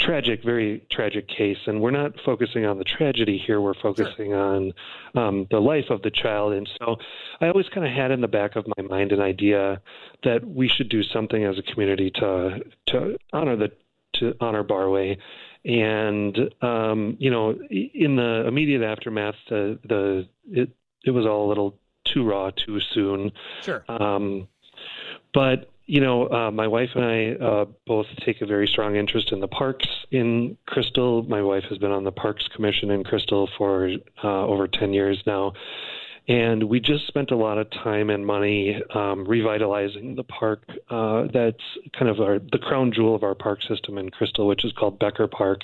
[0.00, 1.58] tragic, very tragic case.
[1.66, 3.60] And we're not focusing on the tragedy here.
[3.60, 4.72] We're focusing on
[5.14, 6.54] um, the life of the child.
[6.54, 6.96] And so
[7.40, 9.80] I always kind of had in the back of my mind an idea
[10.24, 13.72] that we should do something as a community to to honor the
[14.14, 15.18] to honor Barway.
[15.64, 20.70] And um, you know, in the immediate aftermath, the the it
[21.04, 23.32] it was all a little too raw too soon.
[23.62, 23.84] Sure.
[23.88, 24.48] Um,
[25.32, 29.32] but you know, uh, my wife and I uh, both take a very strong interest
[29.32, 31.24] in the parks in Crystal.
[31.24, 33.90] My wife has been on the Parks Commission in Crystal for
[34.22, 35.52] uh, over 10 years now.
[36.28, 40.62] And we just spent a lot of time and money um, revitalizing the park.
[40.88, 41.64] Uh, that's
[41.98, 45.00] kind of our, the crown jewel of our park system in Crystal, which is called
[45.00, 45.62] Becker Park,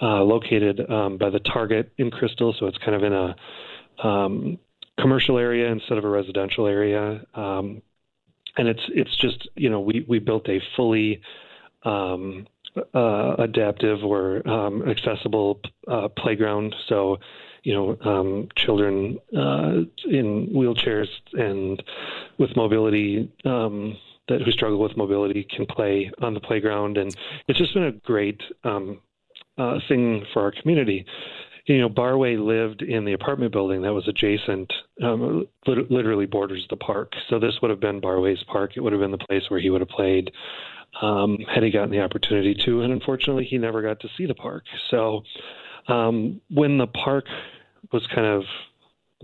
[0.00, 2.54] uh, located um, by the Target in Crystal.
[2.58, 4.58] So it's kind of in a um,
[4.98, 7.20] commercial area instead of a residential area.
[7.34, 7.82] Um,
[8.58, 11.22] and it's it's just you know we we built a fully
[11.84, 12.46] um,
[12.94, 16.74] uh, adaptive or um, accessible uh, playground.
[16.88, 17.18] So
[17.62, 21.82] you know um, children uh, in wheelchairs and
[22.38, 23.96] with mobility um,
[24.28, 27.92] that who struggle with mobility can play on the playground, and it's just been a
[27.92, 29.00] great um,
[29.56, 31.06] uh, thing for our community
[31.74, 36.76] you know, Barway lived in the apartment building that was adjacent, um, literally borders the
[36.76, 37.12] park.
[37.28, 38.72] So this would have been Barway's park.
[38.76, 40.30] It would have been the place where he would have played
[41.02, 42.80] um, had he gotten the opportunity to.
[42.80, 44.64] And unfortunately, he never got to see the park.
[44.90, 45.22] So
[45.88, 47.26] um, when the park
[47.92, 48.44] was kind of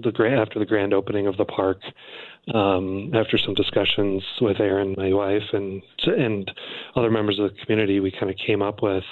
[0.02, 1.78] the grand after the grand opening of the park,
[2.52, 6.50] um, after some discussions with Aaron, my wife, and and
[6.94, 9.04] other members of the community, we kind of came up with,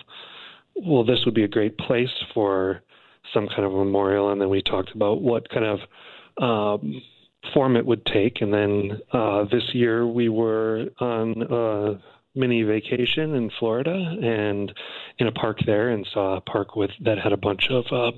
[0.75, 2.83] well, this would be a great place for
[3.33, 5.81] some kind of memorial, and then we talked about what kind of
[6.43, 7.03] um,
[7.53, 8.41] form it would take.
[8.41, 12.01] And then uh, this year we were on a
[12.35, 14.73] mini vacation in Florida and
[15.19, 18.13] in a park there, and saw a park with that had a bunch of uh,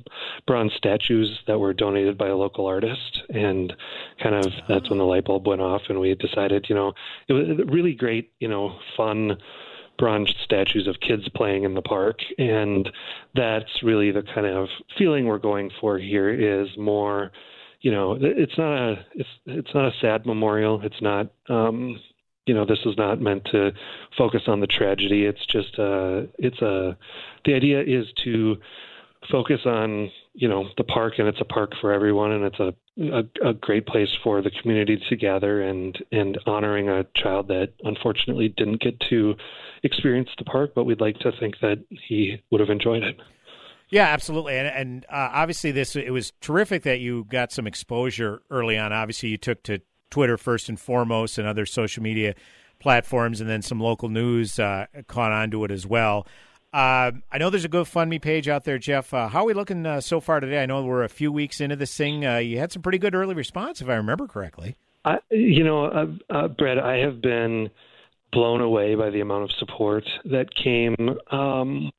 [0.47, 3.23] bronze statues that were donated by a local artist.
[3.29, 3.73] And
[4.23, 6.93] kind of that's when the light bulb went off, and we decided, you know,
[7.29, 9.37] it was really great, you know, fun
[9.99, 12.19] bronze statues of kids playing in the park.
[12.39, 12.91] And
[13.35, 14.69] that's really the kind of
[14.99, 17.33] feeling we're going for here is more,
[17.81, 20.81] you know, it's not a it's it's not a sad memorial.
[20.83, 22.01] It's not um
[22.47, 23.73] you know, this is not meant to
[24.19, 25.25] focus on the tragedy.
[25.25, 26.97] It's just uh it's a
[27.45, 28.57] the idea is to
[29.31, 32.75] focus on you know the park and it's a park for everyone and it's a,
[32.99, 37.73] a, a great place for the community to gather and and honoring a child that
[37.83, 39.35] unfortunately didn't get to
[39.83, 43.17] experience the park but we'd like to think that he would have enjoyed it.
[43.91, 44.57] Yeah absolutely.
[44.57, 48.93] And, and uh, obviously this it was terrific that you got some exposure early on.
[48.93, 49.81] Obviously you took to
[50.11, 52.35] twitter first and foremost and other social media
[52.79, 56.27] platforms and then some local news uh, caught on to it as well
[56.75, 59.15] Uh, I know there's a GoFundMe page out there, Jeff.
[59.15, 60.61] Uh, how are we looking uh, so far today?
[60.61, 62.27] I know we're a few weeks into this thing.
[62.27, 64.75] Uh, you had some pretty good early response, if I remember correctly.
[65.05, 67.71] I, you know, uh, uh, Brad, I have been
[68.33, 70.97] blown away by the amount of support that came
[71.31, 71.93] um,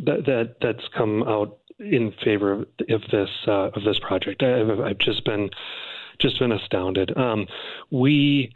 [0.00, 2.60] that that that's come out in favor of,
[2.90, 4.42] of this of this project.
[4.42, 5.48] I've, I've just been
[6.20, 7.16] just been astounded.
[7.16, 7.46] Um,
[7.90, 8.52] we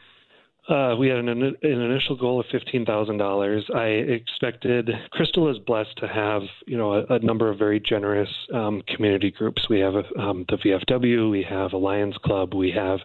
[0.69, 3.65] uh, we had an, an initial goal of fifteen thousand dollars.
[3.75, 8.31] I expected Crystal is blessed to have you know a, a number of very generous
[8.53, 9.69] um, community groups.
[9.69, 13.01] We have um, the VFW, we have a Lions Club, we have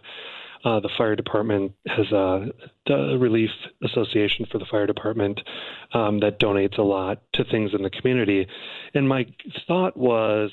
[0.64, 2.46] uh, the fire department has a
[3.18, 3.50] relief
[3.82, 5.40] association for the fire department
[5.94, 8.46] um, that donates a lot to things in the community.
[8.94, 9.26] And my
[9.66, 10.50] thought was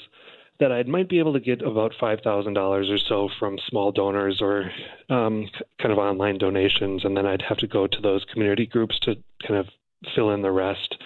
[0.59, 3.91] that I might be able to get about five thousand dollars or so from small
[3.91, 4.71] donors or
[5.09, 5.49] um,
[5.79, 9.15] kind of online donations, and then I'd have to go to those community groups to
[9.45, 9.67] kind of
[10.15, 10.97] fill in the rest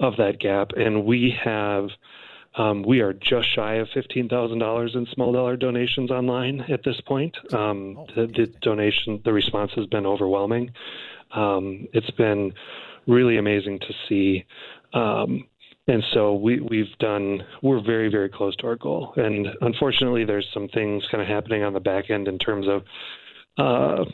[0.00, 0.72] of that gap.
[0.76, 1.90] And we have
[2.56, 6.82] um, we are just shy of fifteen thousand dollars in small dollar donations online at
[6.84, 7.36] this point.
[7.52, 10.72] Um, oh, the, the, donation, the response has been overwhelming.
[11.32, 12.52] Um, it's been
[13.06, 14.44] really amazing to see.
[15.88, 19.14] And so we, we've done, we're very, very close to our goal.
[19.16, 22.82] And unfortunately, there's some things kind of happening on the back end in terms of
[23.56, 24.04] uh,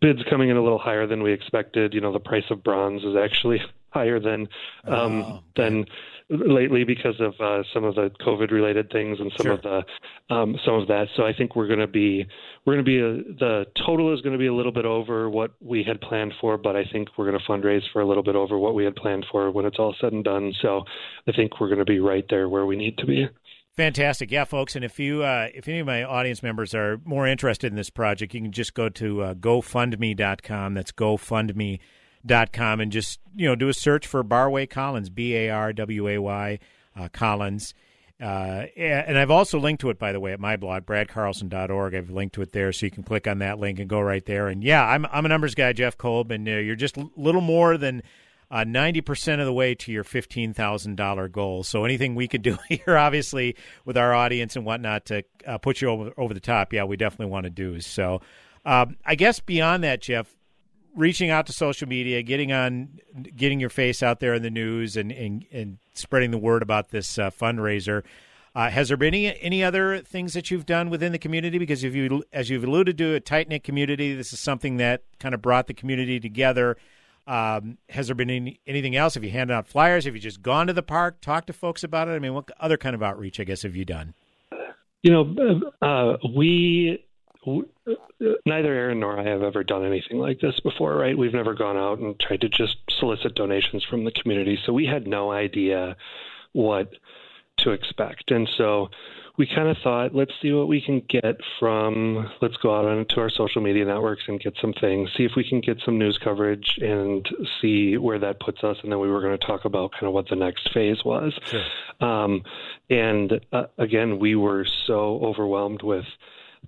[0.00, 1.94] bids coming in a little higher than we expected.
[1.94, 4.48] You know, the price of bronze is actually higher than
[4.84, 5.86] um, oh, than
[6.30, 9.52] lately because of uh, some of the COVID related things and some sure.
[9.52, 11.06] of the um, some of that.
[11.16, 12.26] So I think we're going to be
[12.64, 15.30] we're going to be a, the total is going to be a little bit over
[15.30, 18.22] what we had planned for, but I think we're going to fundraise for a little
[18.22, 20.52] bit over what we had planned for when it's all said and done.
[20.60, 20.82] So
[21.26, 23.26] I think we're going to be right there where we need to be.
[23.78, 24.74] Fantastic, yeah, folks.
[24.74, 27.90] And if you, uh, if any of my audience members are more interested in this
[27.90, 30.74] project, you can just go to uh, GoFundMe.com.
[30.74, 31.78] That's GoFundMe
[32.24, 35.72] dot com and just you know do a search for Barway Collins B A R
[35.72, 36.58] W A Y
[36.96, 37.74] uh, Collins.
[38.20, 41.94] Uh, and I've also linked to it, by the way, at my blog, bradcarlson.org.
[41.94, 44.24] I've linked to it there, so you can click on that link and go right
[44.24, 44.48] there.
[44.48, 47.40] And yeah, I'm I'm a numbers guy, Jeff Kolb, and uh, you're just a little
[47.40, 48.02] more than
[48.50, 51.62] uh, ninety percent of the way to your fifteen thousand dollar goal.
[51.62, 53.54] So anything we could do here, obviously,
[53.84, 56.96] with our audience and whatnot, to uh, put you over over the top, yeah, we
[56.96, 57.80] definitely want to do.
[57.80, 58.20] So,
[58.66, 60.34] um, I guess beyond that, Jeff,
[60.98, 62.98] reaching out to social media, getting on,
[63.36, 66.90] getting your face out there in the news, and and, and spreading the word about
[66.90, 68.02] this uh, fundraiser.
[68.54, 71.58] Uh, has there been any any other things that you've done within the community?
[71.58, 75.02] Because if you, as you've alluded to, a tight knit community, this is something that
[75.20, 76.76] kind of brought the community together.
[77.26, 79.14] Um, has there been any, anything else?
[79.14, 80.06] Have you handed out flyers?
[80.06, 82.12] Have you just gone to the park, talked to folks about it?
[82.12, 84.14] I mean, what other kind of outreach, I guess, have you done?
[85.02, 87.04] You know, uh, we
[87.46, 91.16] neither Aaron nor I have ever done anything like this before, right?
[91.16, 94.58] We've never gone out and tried to just solicit donations from the community.
[94.64, 95.96] So we had no idea
[96.52, 96.90] what
[97.58, 98.30] to expect.
[98.30, 98.88] And so
[99.36, 103.20] we kind of thought, let's see what we can get from, let's go out onto
[103.20, 106.18] our social media networks and get some things, see if we can get some news
[106.22, 107.26] coverage and
[107.62, 108.76] see where that puts us.
[108.82, 111.32] And then we were going to talk about kind of what the next phase was.
[111.44, 111.64] Sure.
[112.00, 112.42] Um,
[112.90, 116.04] and uh, again, we were so overwhelmed with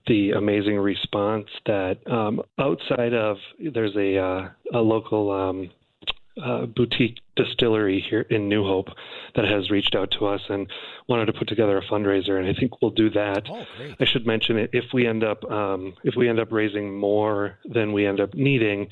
[0.07, 3.37] the amazing response that um, outside of
[3.75, 5.71] there's a uh, a local um,
[6.43, 8.89] uh, boutique distillery here in New Hope
[9.35, 10.67] that has reached out to us and
[11.09, 13.43] wanted to put together a fundraiser, and I think we'll do that.
[13.51, 13.65] Oh,
[13.99, 17.59] I should mention it if we end up um, if we end up raising more
[17.65, 18.89] than we end up needing,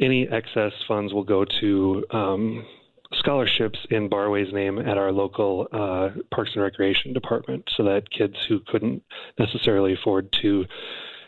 [0.00, 2.66] any excess funds will go to um,
[3.14, 8.36] scholarships in Barway's name at our local uh, Parks and Recreation department so that kids
[8.48, 9.02] who couldn't
[9.38, 10.64] necessarily afford to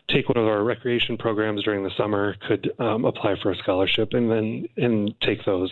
[0.08, 4.12] take one of our recreation programs during the summer could um, apply for a scholarship
[4.12, 5.70] and then and take those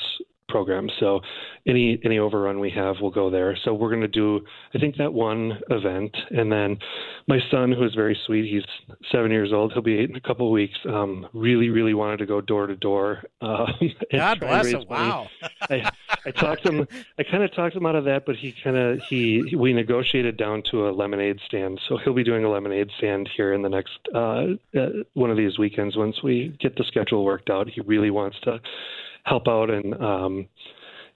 [0.52, 0.92] programs.
[1.00, 1.20] So
[1.66, 3.56] any any overrun we have will go there.
[3.64, 4.40] So we're going to do
[4.74, 6.78] I think that one event, and then
[7.26, 8.62] my son, who is very sweet, he's
[9.10, 9.72] seven years old.
[9.72, 10.78] He'll be eight in a couple of weeks.
[10.88, 13.24] Um, really really wanted to go door to door.
[13.40, 13.74] Um,
[14.12, 14.84] God bless him!
[14.88, 15.28] Wow.
[15.62, 15.90] I,
[16.24, 16.86] I talked him.
[17.18, 20.36] I kind of talked him out of that, but he kind of he we negotiated
[20.36, 21.80] down to a lemonade stand.
[21.88, 24.46] So he'll be doing a lemonade stand here in the next uh,
[24.78, 27.68] uh, one of these weekends once we get the schedule worked out.
[27.68, 28.60] He really wants to
[29.24, 30.48] help out and um,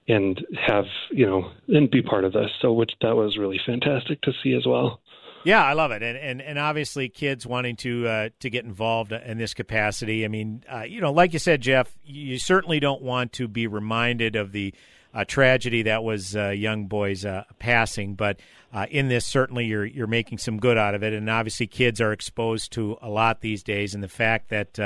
[0.07, 2.51] and have you know and be part of this.
[2.61, 5.01] So which that was really fantastic to see as well.
[5.47, 9.13] Yeah, I love it, and and, and obviously kids wanting to uh, to get involved
[9.13, 10.25] in this capacity.
[10.25, 13.65] I mean, uh, you know, like you said, Jeff, you certainly don't want to be
[13.65, 14.73] reminded of the
[15.13, 18.41] uh, tragedy that was uh, young boys uh, passing, but
[18.73, 22.01] uh, in this, certainly you're you're making some good out of it, and obviously kids
[22.01, 24.77] are exposed to a lot these days, and the fact that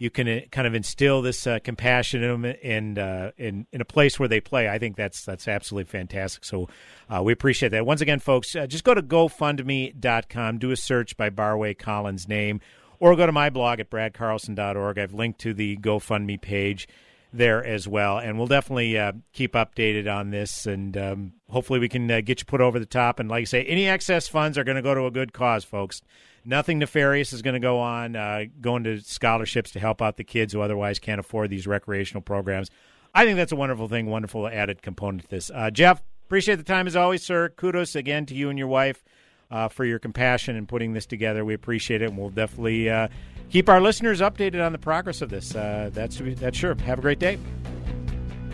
[0.00, 3.82] you can uh, kind of instill this uh, compassion in them and uh, in in
[3.82, 4.66] a place where they play.
[4.66, 6.42] I think that's that's absolutely fantastic.
[6.42, 6.68] So
[7.10, 7.84] uh, we appreciate that.
[7.84, 12.60] Once again, folks, uh, just go to GoFundMe.com, do a search by Barway Collins' name,
[12.98, 14.98] or go to my blog at bradcarlson.org.
[14.98, 16.88] I've linked to the GoFundMe page
[17.32, 21.88] there as well, and we'll definitely uh, keep updated on this, and um, hopefully we
[21.88, 23.20] can get you put over the top.
[23.20, 25.64] And like I say, any excess funds are going to go to a good cause,
[25.64, 26.02] folks
[26.44, 30.24] nothing nefarious is going to go on, uh, going to scholarships to help out the
[30.24, 32.70] kids who otherwise can't afford these recreational programs.
[33.14, 35.50] I think that's a wonderful thing, wonderful added component to this.
[35.52, 37.48] Uh, Jeff, appreciate the time as always, sir.
[37.48, 39.02] Kudos again to you and your wife
[39.50, 41.44] uh, for your compassion in putting this together.
[41.44, 43.08] We appreciate it, and we'll definitely uh,
[43.50, 45.54] keep our listeners updated on the progress of this.
[45.54, 46.74] Uh, that's that's sure.
[46.84, 47.38] Have a great day.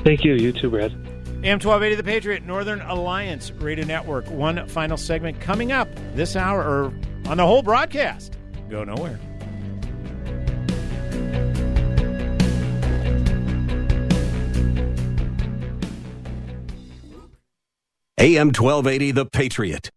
[0.03, 0.35] Thank you.
[0.35, 0.93] You too, Brad.
[1.45, 4.29] AM 1280 The Patriot, Northern Alliance Radio Network.
[4.31, 6.87] One final segment coming up this hour, or
[7.29, 8.37] on the whole broadcast.
[8.71, 9.21] Go nowhere.
[18.19, 19.91] AM 1280 The Patriot.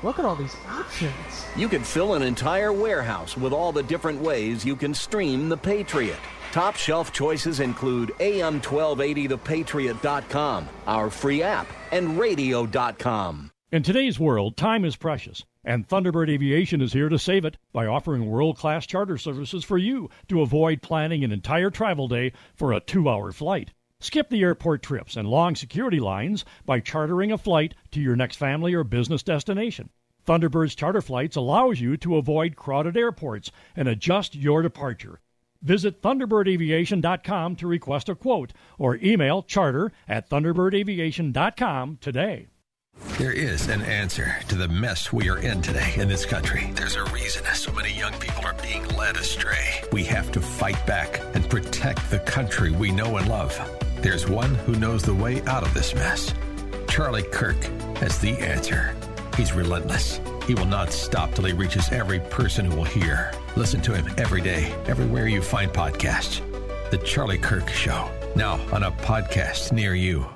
[0.00, 0.08] Whoa.
[0.08, 1.12] Look at all these options.
[1.56, 5.56] You can fill an entire warehouse with all the different ways you can stream The
[5.56, 6.18] Patriot.
[6.52, 13.50] Top shelf choices include AM1280thepatriot.com, our free app, and radio.com.
[13.70, 15.44] In today's world, time is precious.
[15.64, 19.78] And Thunderbird Aviation is here to save it by offering world class charter services for
[19.78, 23.70] you to avoid planning an entire travel day for a two hour flight.
[24.00, 28.36] Skip the airport trips and long security lines by chartering a flight to your next
[28.36, 29.90] family or business destination.
[30.26, 35.20] Thunderbird's charter flights allows you to avoid crowded airports and adjust your departure.
[35.62, 42.46] Visit thunderbirdaviation.com to request a quote or email charter at thunderbirdaviation.com today.
[43.18, 46.70] There is an answer to the mess we are in today in this country.
[46.74, 49.82] There's a reason so many young people are being led astray.
[49.92, 53.54] We have to fight back and protect the country we know and love.
[54.02, 56.32] There's one who knows the way out of this mess.
[56.88, 57.62] Charlie Kirk
[57.98, 58.96] has the answer.
[59.36, 60.20] He's relentless.
[60.46, 63.30] He will not stop till he reaches every person who will hear.
[63.56, 66.40] Listen to him every day, everywhere you find podcasts.
[66.90, 68.10] The Charlie Kirk Show.
[68.34, 70.26] Now on a podcast near you.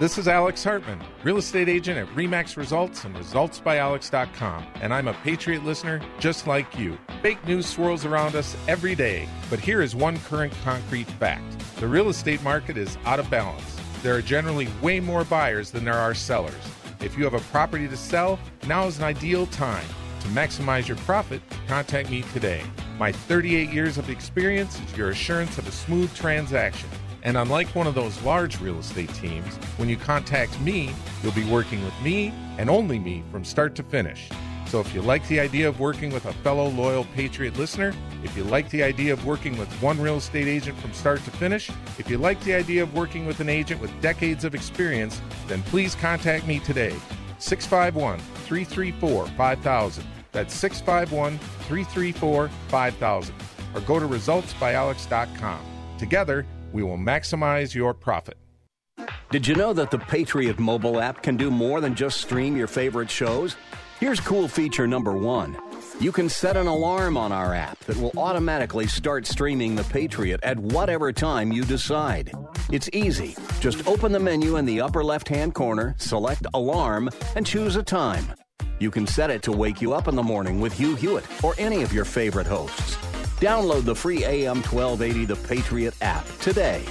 [0.00, 5.12] This is Alex Hartman, real estate agent at REMAX Results and ResultsByAlex.com, and I'm a
[5.12, 6.98] Patriot listener just like you.
[7.22, 11.44] Fake news swirls around us every day, but here is one current concrete fact
[11.76, 13.80] the real estate market is out of balance.
[14.02, 16.54] There are generally way more buyers than there are sellers.
[16.98, 19.86] If you have a property to sell, now is an ideal time.
[20.22, 22.64] To maximize your profit, contact me today.
[22.98, 26.88] My 38 years of experience is your assurance of a smooth transaction.
[27.24, 31.50] And unlike one of those large real estate teams, when you contact me, you'll be
[31.50, 34.28] working with me and only me from start to finish.
[34.66, 38.36] So if you like the idea of working with a fellow loyal Patriot listener, if
[38.36, 41.70] you like the idea of working with one real estate agent from start to finish,
[41.98, 45.62] if you like the idea of working with an agent with decades of experience, then
[45.64, 46.94] please contact me today.
[47.38, 50.04] 651 334 5000.
[50.32, 53.34] That's 651 334 5000.
[53.74, 55.60] Or go to resultsbyalex.com.
[55.98, 58.36] Together, we will maximize your profit.
[59.30, 62.66] Did you know that the Patriot mobile app can do more than just stream your
[62.66, 63.56] favorite shows?
[64.00, 65.56] Here's cool feature number one.
[66.00, 70.40] You can set an alarm on our app that will automatically start streaming The Patriot
[70.42, 72.32] at whatever time you decide.
[72.72, 73.36] It's easy.
[73.60, 77.84] Just open the menu in the upper left hand corner, select Alarm, and choose a
[77.84, 78.26] time.
[78.80, 81.54] You can set it to wake you up in the morning with Hugh Hewitt or
[81.56, 82.98] any of your favorite hosts.
[83.44, 86.82] Download the free AM 1280 The Patriot app today.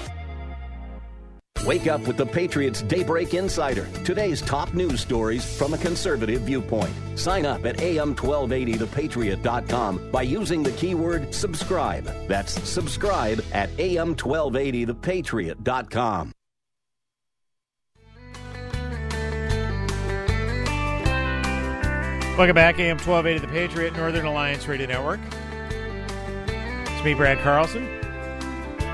[1.66, 3.88] Wake up with the Patriots Daybreak Insider.
[4.04, 6.94] Today's top news stories from a conservative viewpoint.
[7.16, 12.06] Sign up at am1280thepatriot.com by using the keyword subscribe.
[12.28, 16.32] That's subscribe at am1280thepatriot.com.
[22.38, 25.20] Welcome back, AM 1280 The Patriot, Northern Alliance Radio Network.
[27.04, 27.86] Me, Brad Carlson.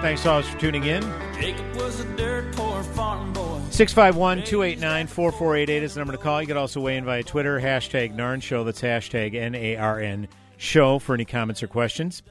[0.01, 1.03] Thanks always for tuning in.
[1.39, 3.59] Jacob was a dirt poor farm boy.
[3.69, 6.41] 651 289 4488 is the number to call.
[6.41, 8.63] You can also weigh in via Twitter, hashtag NARN Show.
[8.63, 12.23] That's hashtag N A R N Show for any comments or questions.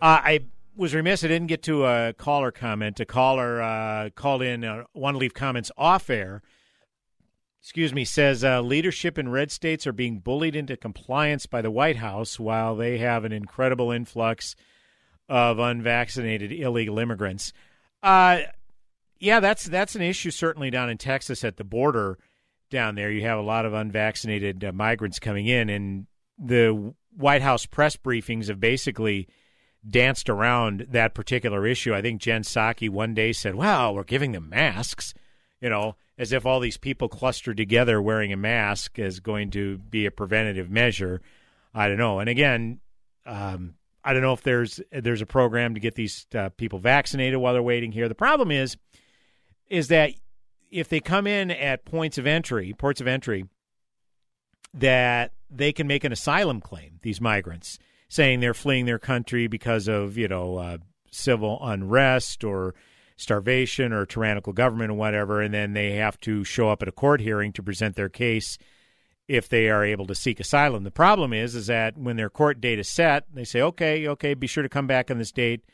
[0.00, 0.40] Uh, I
[0.74, 1.22] was remiss.
[1.22, 2.98] I didn't get to a caller comment.
[2.98, 6.40] A caller uh, called in, uh, want to leave comments off air.
[7.60, 11.70] Excuse me, says uh, leadership in red states are being bullied into compliance by the
[11.70, 14.56] White House while they have an incredible influx
[15.28, 17.52] of unvaccinated illegal immigrants.
[18.02, 18.40] Uh,
[19.18, 22.18] yeah, that's that's an issue certainly down in Texas at the border
[22.70, 23.10] down there.
[23.10, 26.06] You have a lot of unvaccinated uh, migrants coming in, and
[26.38, 29.28] the White House press briefings have basically
[29.88, 31.94] danced around that particular issue.
[31.94, 35.14] I think Jen Psaki one day said, "Well, we're giving them masks,"
[35.60, 39.78] you know, as if all these people clustered together wearing a mask is going to
[39.78, 41.22] be a preventative measure.
[41.72, 42.20] I don't know.
[42.20, 42.80] And again,
[43.26, 43.74] um,
[44.04, 47.54] I don't know if there's there's a program to get these uh, people vaccinated while
[47.54, 48.08] they're waiting here.
[48.08, 48.76] The problem is,
[49.68, 50.12] is that
[50.70, 53.46] if they come in at points of entry, ports of entry,
[54.74, 56.98] that they can make an asylum claim.
[57.02, 57.78] These migrants
[58.08, 60.78] saying they're fleeing their country because of you know uh,
[61.10, 62.74] civil unrest or
[63.16, 66.92] starvation or tyrannical government or whatever, and then they have to show up at a
[66.92, 68.58] court hearing to present their case
[69.28, 70.84] if they are able to seek asylum.
[70.84, 74.34] The problem is is that when their court date is set, they say, "Okay, okay,
[74.34, 75.64] be sure to come back on this date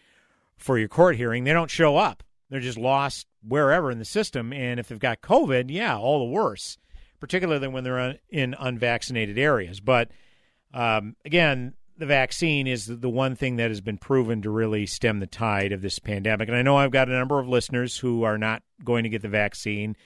[0.56, 2.22] for your court hearing." They don't show up.
[2.48, 6.32] They're just lost wherever in the system, and if they've got COVID, yeah, all the
[6.32, 6.78] worse,
[7.18, 9.80] particularly when they're in unvaccinated areas.
[9.80, 10.10] But
[10.72, 15.20] um, again, the vaccine is the one thing that has been proven to really stem
[15.20, 16.48] the tide of this pandemic.
[16.48, 19.22] And I know I've got a number of listeners who are not going to get
[19.22, 19.96] the vaccine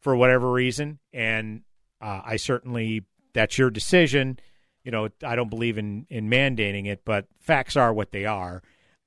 [0.00, 1.62] for whatever reason, and
[2.00, 4.38] uh, I certainly that's your decision.
[4.84, 8.62] You know, I don't believe in in mandating it, but facts are what they are.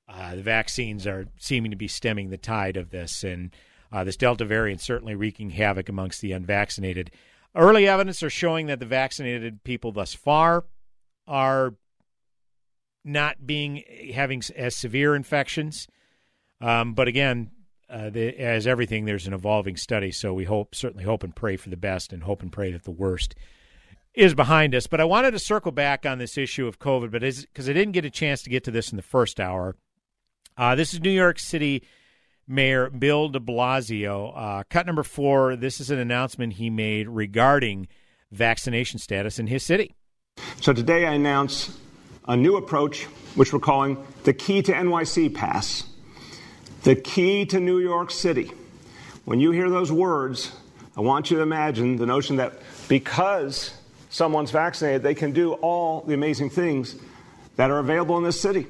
[0.08, 3.50] Uh, the vaccines are seeming to be stemming the tide of this, and
[3.90, 7.10] uh, this Delta variant certainly wreaking havoc amongst the unvaccinated.
[7.54, 10.64] Early evidence are showing that the vaccinated people thus far
[11.26, 11.74] are
[13.04, 13.82] not being
[14.12, 15.86] having as severe infections.
[16.60, 17.50] Um, but again,
[17.94, 20.10] uh, the, as everything, there's an evolving study.
[20.10, 22.82] So we hope, certainly hope and pray for the best, and hope and pray that
[22.82, 23.36] the worst
[24.14, 24.88] is behind us.
[24.88, 27.92] But I wanted to circle back on this issue of COVID, but because I didn't
[27.92, 29.76] get a chance to get to this in the first hour.
[30.56, 31.84] Uh, this is New York City
[32.48, 34.32] Mayor Bill De Blasio.
[34.34, 35.54] Uh, cut number four.
[35.54, 37.86] This is an announcement he made regarding
[38.32, 39.94] vaccination status in his city.
[40.60, 41.78] So today I announce
[42.26, 43.04] a new approach,
[43.36, 45.84] which we're calling the Key to NYC Pass.
[46.84, 48.52] The key to New York City.
[49.24, 50.52] When you hear those words,
[50.94, 52.58] I want you to imagine the notion that
[52.88, 53.72] because
[54.10, 56.94] someone's vaccinated, they can do all the amazing things
[57.56, 58.66] that are available in this city.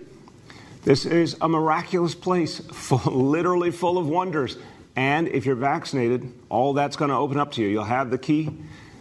[0.84, 4.58] This is a miraculous place, full, literally full of wonders.
[4.94, 7.66] And if you're vaccinated, all that's going to open up to you.
[7.66, 8.48] You'll have the key,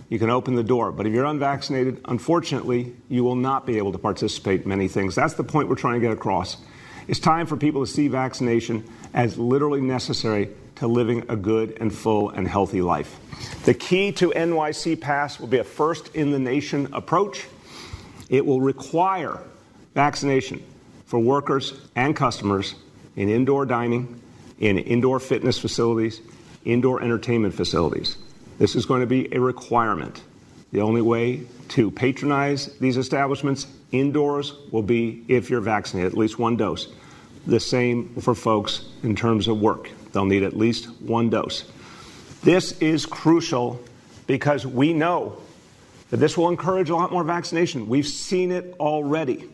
[0.09, 0.91] you can open the door.
[0.91, 5.14] But if you're unvaccinated, unfortunately, you will not be able to participate in many things.
[5.14, 6.57] That's the point we're trying to get across.
[7.08, 8.84] It's time for people to see vaccination
[9.14, 13.20] as literally necessary to living a good and full and healthy life.
[13.66, 17.45] The key to NYC Pass will be a first in the nation approach.
[18.30, 19.39] It will require
[19.93, 20.64] vaccination
[21.06, 22.76] for workers and customers
[23.16, 24.22] in indoor dining,
[24.60, 26.22] in indoor fitness facilities,
[26.66, 28.18] indoor entertainment facilities.
[28.60, 30.24] This is going to be a requirement.
[30.72, 36.38] The only way to patronize these establishments indoors will be if you're vaccinated, at least
[36.38, 36.91] one dose.
[37.48, 39.89] The same for folks in terms of work.
[40.12, 41.66] They'll need at least one dose.
[42.44, 43.82] This is crucial
[44.28, 45.38] because we know
[46.10, 47.88] that this will encourage a lot more vaccination.
[47.88, 49.50] We've seen it already.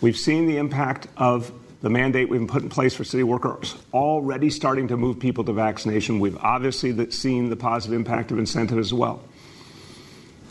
[0.00, 4.50] We've seen the impact of the mandate we've put in place for city workers already
[4.50, 6.18] starting to move people to vaccination.
[6.18, 9.22] We've obviously seen the positive impact of incentive as well.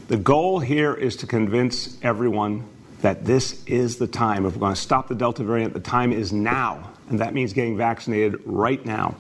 [0.08, 2.64] The goal here is to convince everyone
[3.02, 4.46] that this is the time.
[4.46, 7.54] If we're going to stop the Delta variant, the time is now, and that means
[7.54, 9.16] getting vaccinated right now.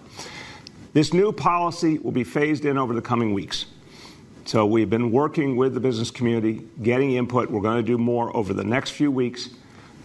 [0.93, 3.65] This new policy will be phased in over the coming weeks.
[4.45, 7.51] So we've been working with the business community, getting input.
[7.51, 9.49] We're going to do more over the next few weeks.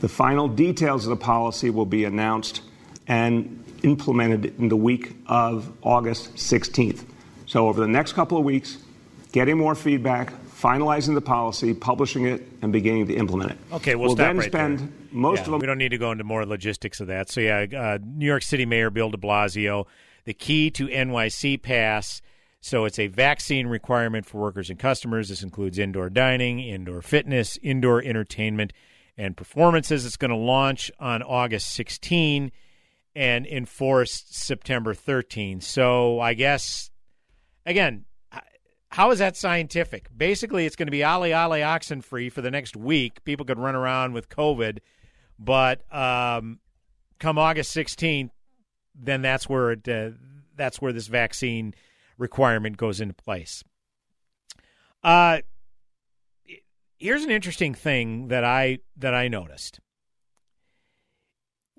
[0.00, 2.62] The final details of the policy will be announced
[3.06, 7.04] and implemented in the week of August 16th.
[7.46, 8.78] So, over the next couple of weeks,
[9.30, 10.32] getting more feedback,
[10.62, 13.58] finalizing the policy, publishing it, and beginning to implement it.
[13.72, 14.88] Okay, we'll, we'll then right spend there.
[15.10, 15.60] most Yeah, of them.
[15.60, 17.28] We don't need to go into more logistics of that.
[17.30, 19.86] So yeah, uh, New York City Mayor Bill De Blasio,
[20.24, 22.22] the key to NYC Pass.
[22.60, 25.28] So it's a vaccine requirement for workers and customers.
[25.28, 28.72] This includes indoor dining, indoor fitness, indoor entertainment,
[29.18, 30.06] and performances.
[30.06, 32.52] It's going to launch on August 16
[33.16, 35.60] and enforce September 13.
[35.60, 36.90] So I guess
[37.66, 38.04] again,
[38.92, 40.08] how is that scientific?
[40.14, 43.24] Basically, it's going to be Ali Ali oxen free for the next week.
[43.24, 44.80] People could run around with COVID,
[45.38, 46.60] but um,
[47.18, 48.30] come August 16th,
[48.94, 50.10] then that's where it uh,
[50.56, 51.72] that's where this vaccine
[52.18, 53.64] requirement goes into place.
[55.02, 55.38] Uh,
[56.98, 59.80] here's an interesting thing that I that I noticed.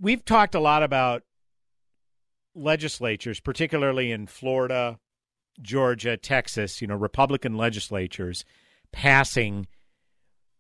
[0.02, 1.22] We've talked a lot about
[2.56, 4.98] legislatures, particularly in Florida,
[5.62, 8.46] Georgia, Texas, you know, Republican legislatures
[8.92, 9.68] passing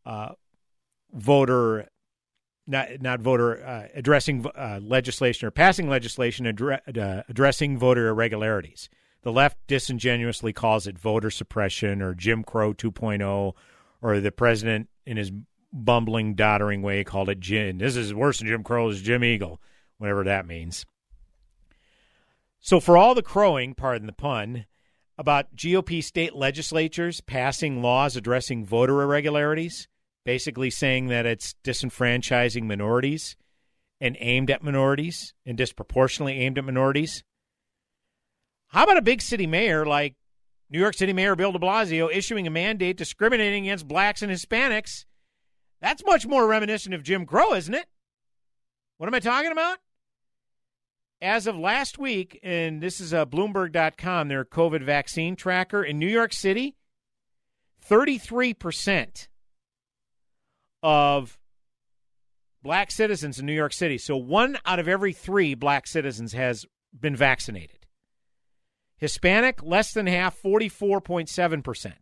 [0.05, 0.33] uh,
[1.13, 1.87] voter,
[2.67, 8.89] not not voter uh, addressing uh, legislation or passing legislation addre- uh, addressing voter irregularities.
[9.23, 13.53] The left disingenuously calls it voter suppression or Jim Crow 2.0,
[14.01, 15.31] or the president in his
[15.71, 17.77] bumbling, doddering way called it Jim.
[17.77, 19.61] This is worse than Jim Crow is Jim Eagle,
[19.97, 20.85] whatever that means.
[22.59, 24.65] So, for all the crowing, pardon the pun,
[25.17, 29.87] about GOP state legislatures passing laws addressing voter irregularities,
[30.25, 33.35] basically saying that it's disenfranchising minorities
[34.01, 37.23] and aimed at minorities and disproportionately aimed at minorities.
[38.67, 40.15] How about a big city mayor like
[40.69, 45.05] New York City Mayor Bill de Blasio issuing a mandate discriminating against blacks and Hispanics?
[45.79, 47.85] That's much more reminiscent of Jim Crow, isn't it?
[48.97, 49.77] What am I talking about?
[51.23, 56.09] As of last week, and this is uh, Bloomberg.com, their COVID vaccine tracker in New
[56.09, 56.75] York City,
[57.89, 59.29] 33%
[60.83, 61.39] of
[62.61, 66.65] black citizens in New York City, so one out of every three black citizens has
[66.93, 67.87] been vaccinated.
[68.97, 71.93] Hispanic, less than half, 44.7%.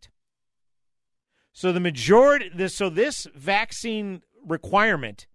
[1.52, 5.28] So the majority, so this vaccine requirement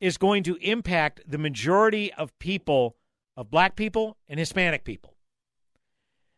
[0.00, 2.96] is going to impact the majority of people,
[3.36, 5.14] of black people and Hispanic people.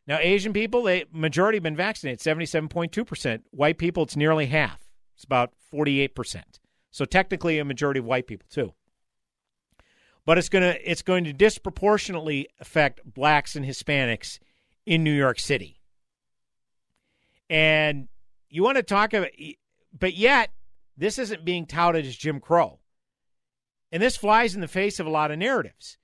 [0.06, 3.42] Now, Asian people, the majority have been vaccinated, 77.2%.
[3.50, 4.88] White people, it's nearly half.
[5.14, 6.42] It's about 48%.
[6.90, 8.72] So technically a majority of white people too
[10.28, 14.38] but it's going to it's going to disproportionately affect blacks and Hispanics
[14.84, 15.80] in New York City.
[17.48, 18.08] And
[18.50, 19.30] you want to talk about
[19.98, 20.50] but yet
[20.98, 22.78] this isn't being touted as Jim Crow.
[23.90, 25.98] And this flies in the face of a lot of narratives.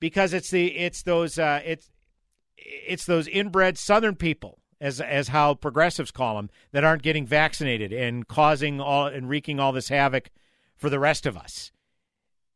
[0.00, 1.90] Because it's the it's those uh, it's
[2.56, 7.92] it's those inbred southern people as as how progressives call them that aren't getting vaccinated
[7.92, 10.30] and causing all and wreaking all this havoc
[10.76, 11.72] for the rest of us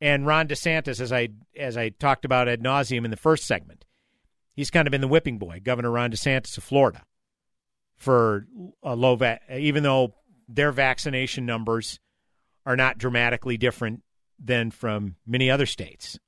[0.01, 3.85] and Ron DeSantis, as I as I talked about ad nauseum in the first segment,
[4.55, 7.05] he's kind of been the whipping boy, Governor Ron DeSantis of Florida,
[7.97, 8.47] for
[8.83, 10.15] a low va- even though
[10.49, 11.99] their vaccination numbers
[12.65, 14.03] are not dramatically different
[14.39, 16.19] than from many other states.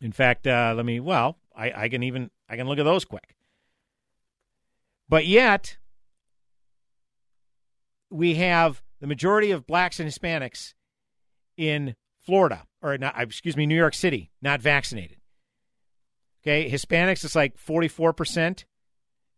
[0.00, 3.04] In fact, uh, let me well, I, I can even I can look at those
[3.04, 3.34] quick.
[5.08, 5.78] But yet,
[8.10, 10.74] we have the majority of blacks and Hispanics
[11.56, 15.18] in Florida, or not, excuse me, New York City, not vaccinated.
[16.42, 18.64] Okay, Hispanics, it's like 44%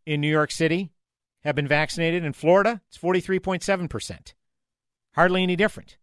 [0.07, 0.91] in New York City
[1.43, 2.25] have been vaccinated.
[2.25, 4.35] In Florida, it's 43.7%.
[5.15, 5.99] Hardly any different.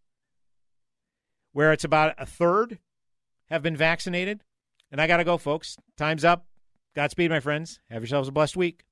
[1.56, 2.80] Where it's about a third
[3.48, 4.44] have been vaccinated.
[4.92, 5.78] And I got to go, folks.
[5.96, 6.44] Time's up.
[6.94, 7.80] Godspeed, my friends.
[7.88, 8.84] Have yourselves a blessed week.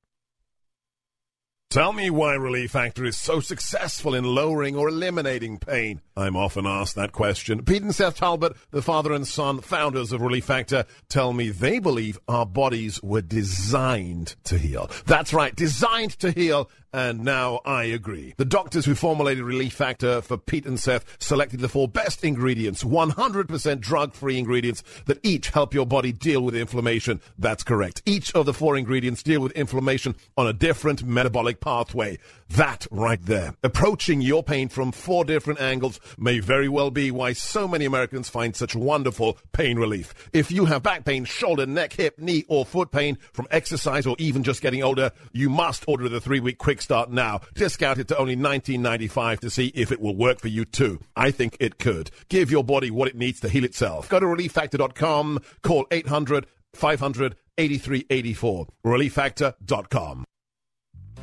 [1.68, 6.00] Tell me why Relief Factor is so successful in lowering or eliminating pain.
[6.16, 7.64] I'm often asked that question.
[7.64, 11.80] Pete and Seth Talbot, the father and son founders of Relief Factor, tell me they
[11.80, 14.88] believe our bodies were designed to heal.
[15.04, 18.34] That's right, designed to heal and now I agree.
[18.36, 22.84] The doctors who formulated Relief Factor for Pete and Seth selected the four best ingredients,
[22.84, 27.20] 100% drug-free ingredients that each help your body deal with inflammation.
[27.36, 28.00] That's correct.
[28.06, 32.18] Each of the four ingredients deal with inflammation on a different metabolic pathway.
[32.50, 33.56] That right there.
[33.64, 38.28] Approaching your pain from four different angles may very well be why so many Americans
[38.28, 40.14] find such wonderful pain relief.
[40.32, 44.14] If you have back pain, shoulder, neck, hip, knee, or foot pain from exercise or
[44.20, 47.40] even just getting older, you must order the three-week quick start now.
[47.54, 51.00] Discount it to only $19.95 to see if it will work for you too.
[51.16, 52.10] I think it could.
[52.28, 54.08] Give your body what it needs to heal itself.
[54.08, 58.66] Go to relieffactor.com, call 800 500 8384.
[58.84, 60.24] Relieffactor.com.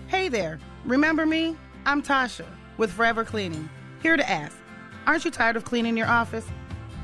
[0.07, 0.59] Hey there.
[0.84, 1.55] Remember me?
[1.86, 2.45] I'm Tasha
[2.78, 3.70] with Forever Cleaning.
[4.01, 4.57] Here to ask
[5.07, 6.47] Aren't you tired of cleaning your office?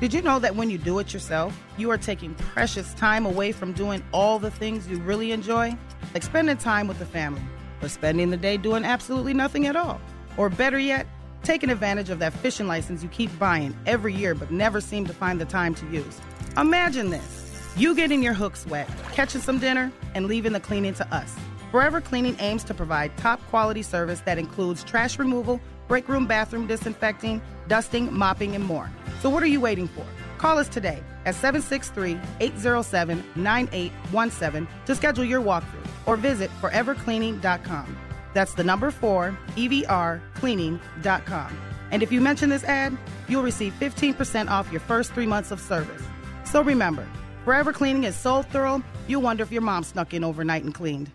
[0.00, 3.50] Did you know that when you do it yourself, you are taking precious time away
[3.50, 5.76] from doing all the things you really enjoy?
[6.14, 7.42] Like spending time with the family
[7.82, 10.00] or spending the day doing absolutely nothing at all.
[10.36, 11.06] Or better yet,
[11.42, 15.12] taking advantage of that fishing license you keep buying every year but never seem to
[15.12, 16.20] find the time to use.
[16.56, 17.44] Imagine this
[17.76, 21.36] you getting your hooks wet, catching some dinner, and leaving the cleaning to us.
[21.70, 26.66] Forever Cleaning aims to provide top quality service that includes trash removal, break room bathroom
[26.66, 28.90] disinfecting, dusting, mopping, and more.
[29.20, 30.04] So what are you waiting for?
[30.38, 37.96] Call us today at 763 807 9817 to schedule your walkthrough or visit forevercleaning.com.
[38.34, 41.58] That's the number four, EVRcleaning.com.
[41.90, 42.96] And if you mention this ad,
[43.28, 46.02] you'll receive 15% off your first three months of service.
[46.44, 47.06] So remember,
[47.44, 51.10] Forever Cleaning is so thorough, you'll wonder if your mom snuck in overnight and cleaned.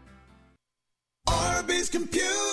[1.28, 2.53] Arby's Computer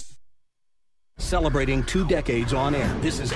[1.21, 2.97] Celebrating two decades on air.
[2.99, 3.31] This is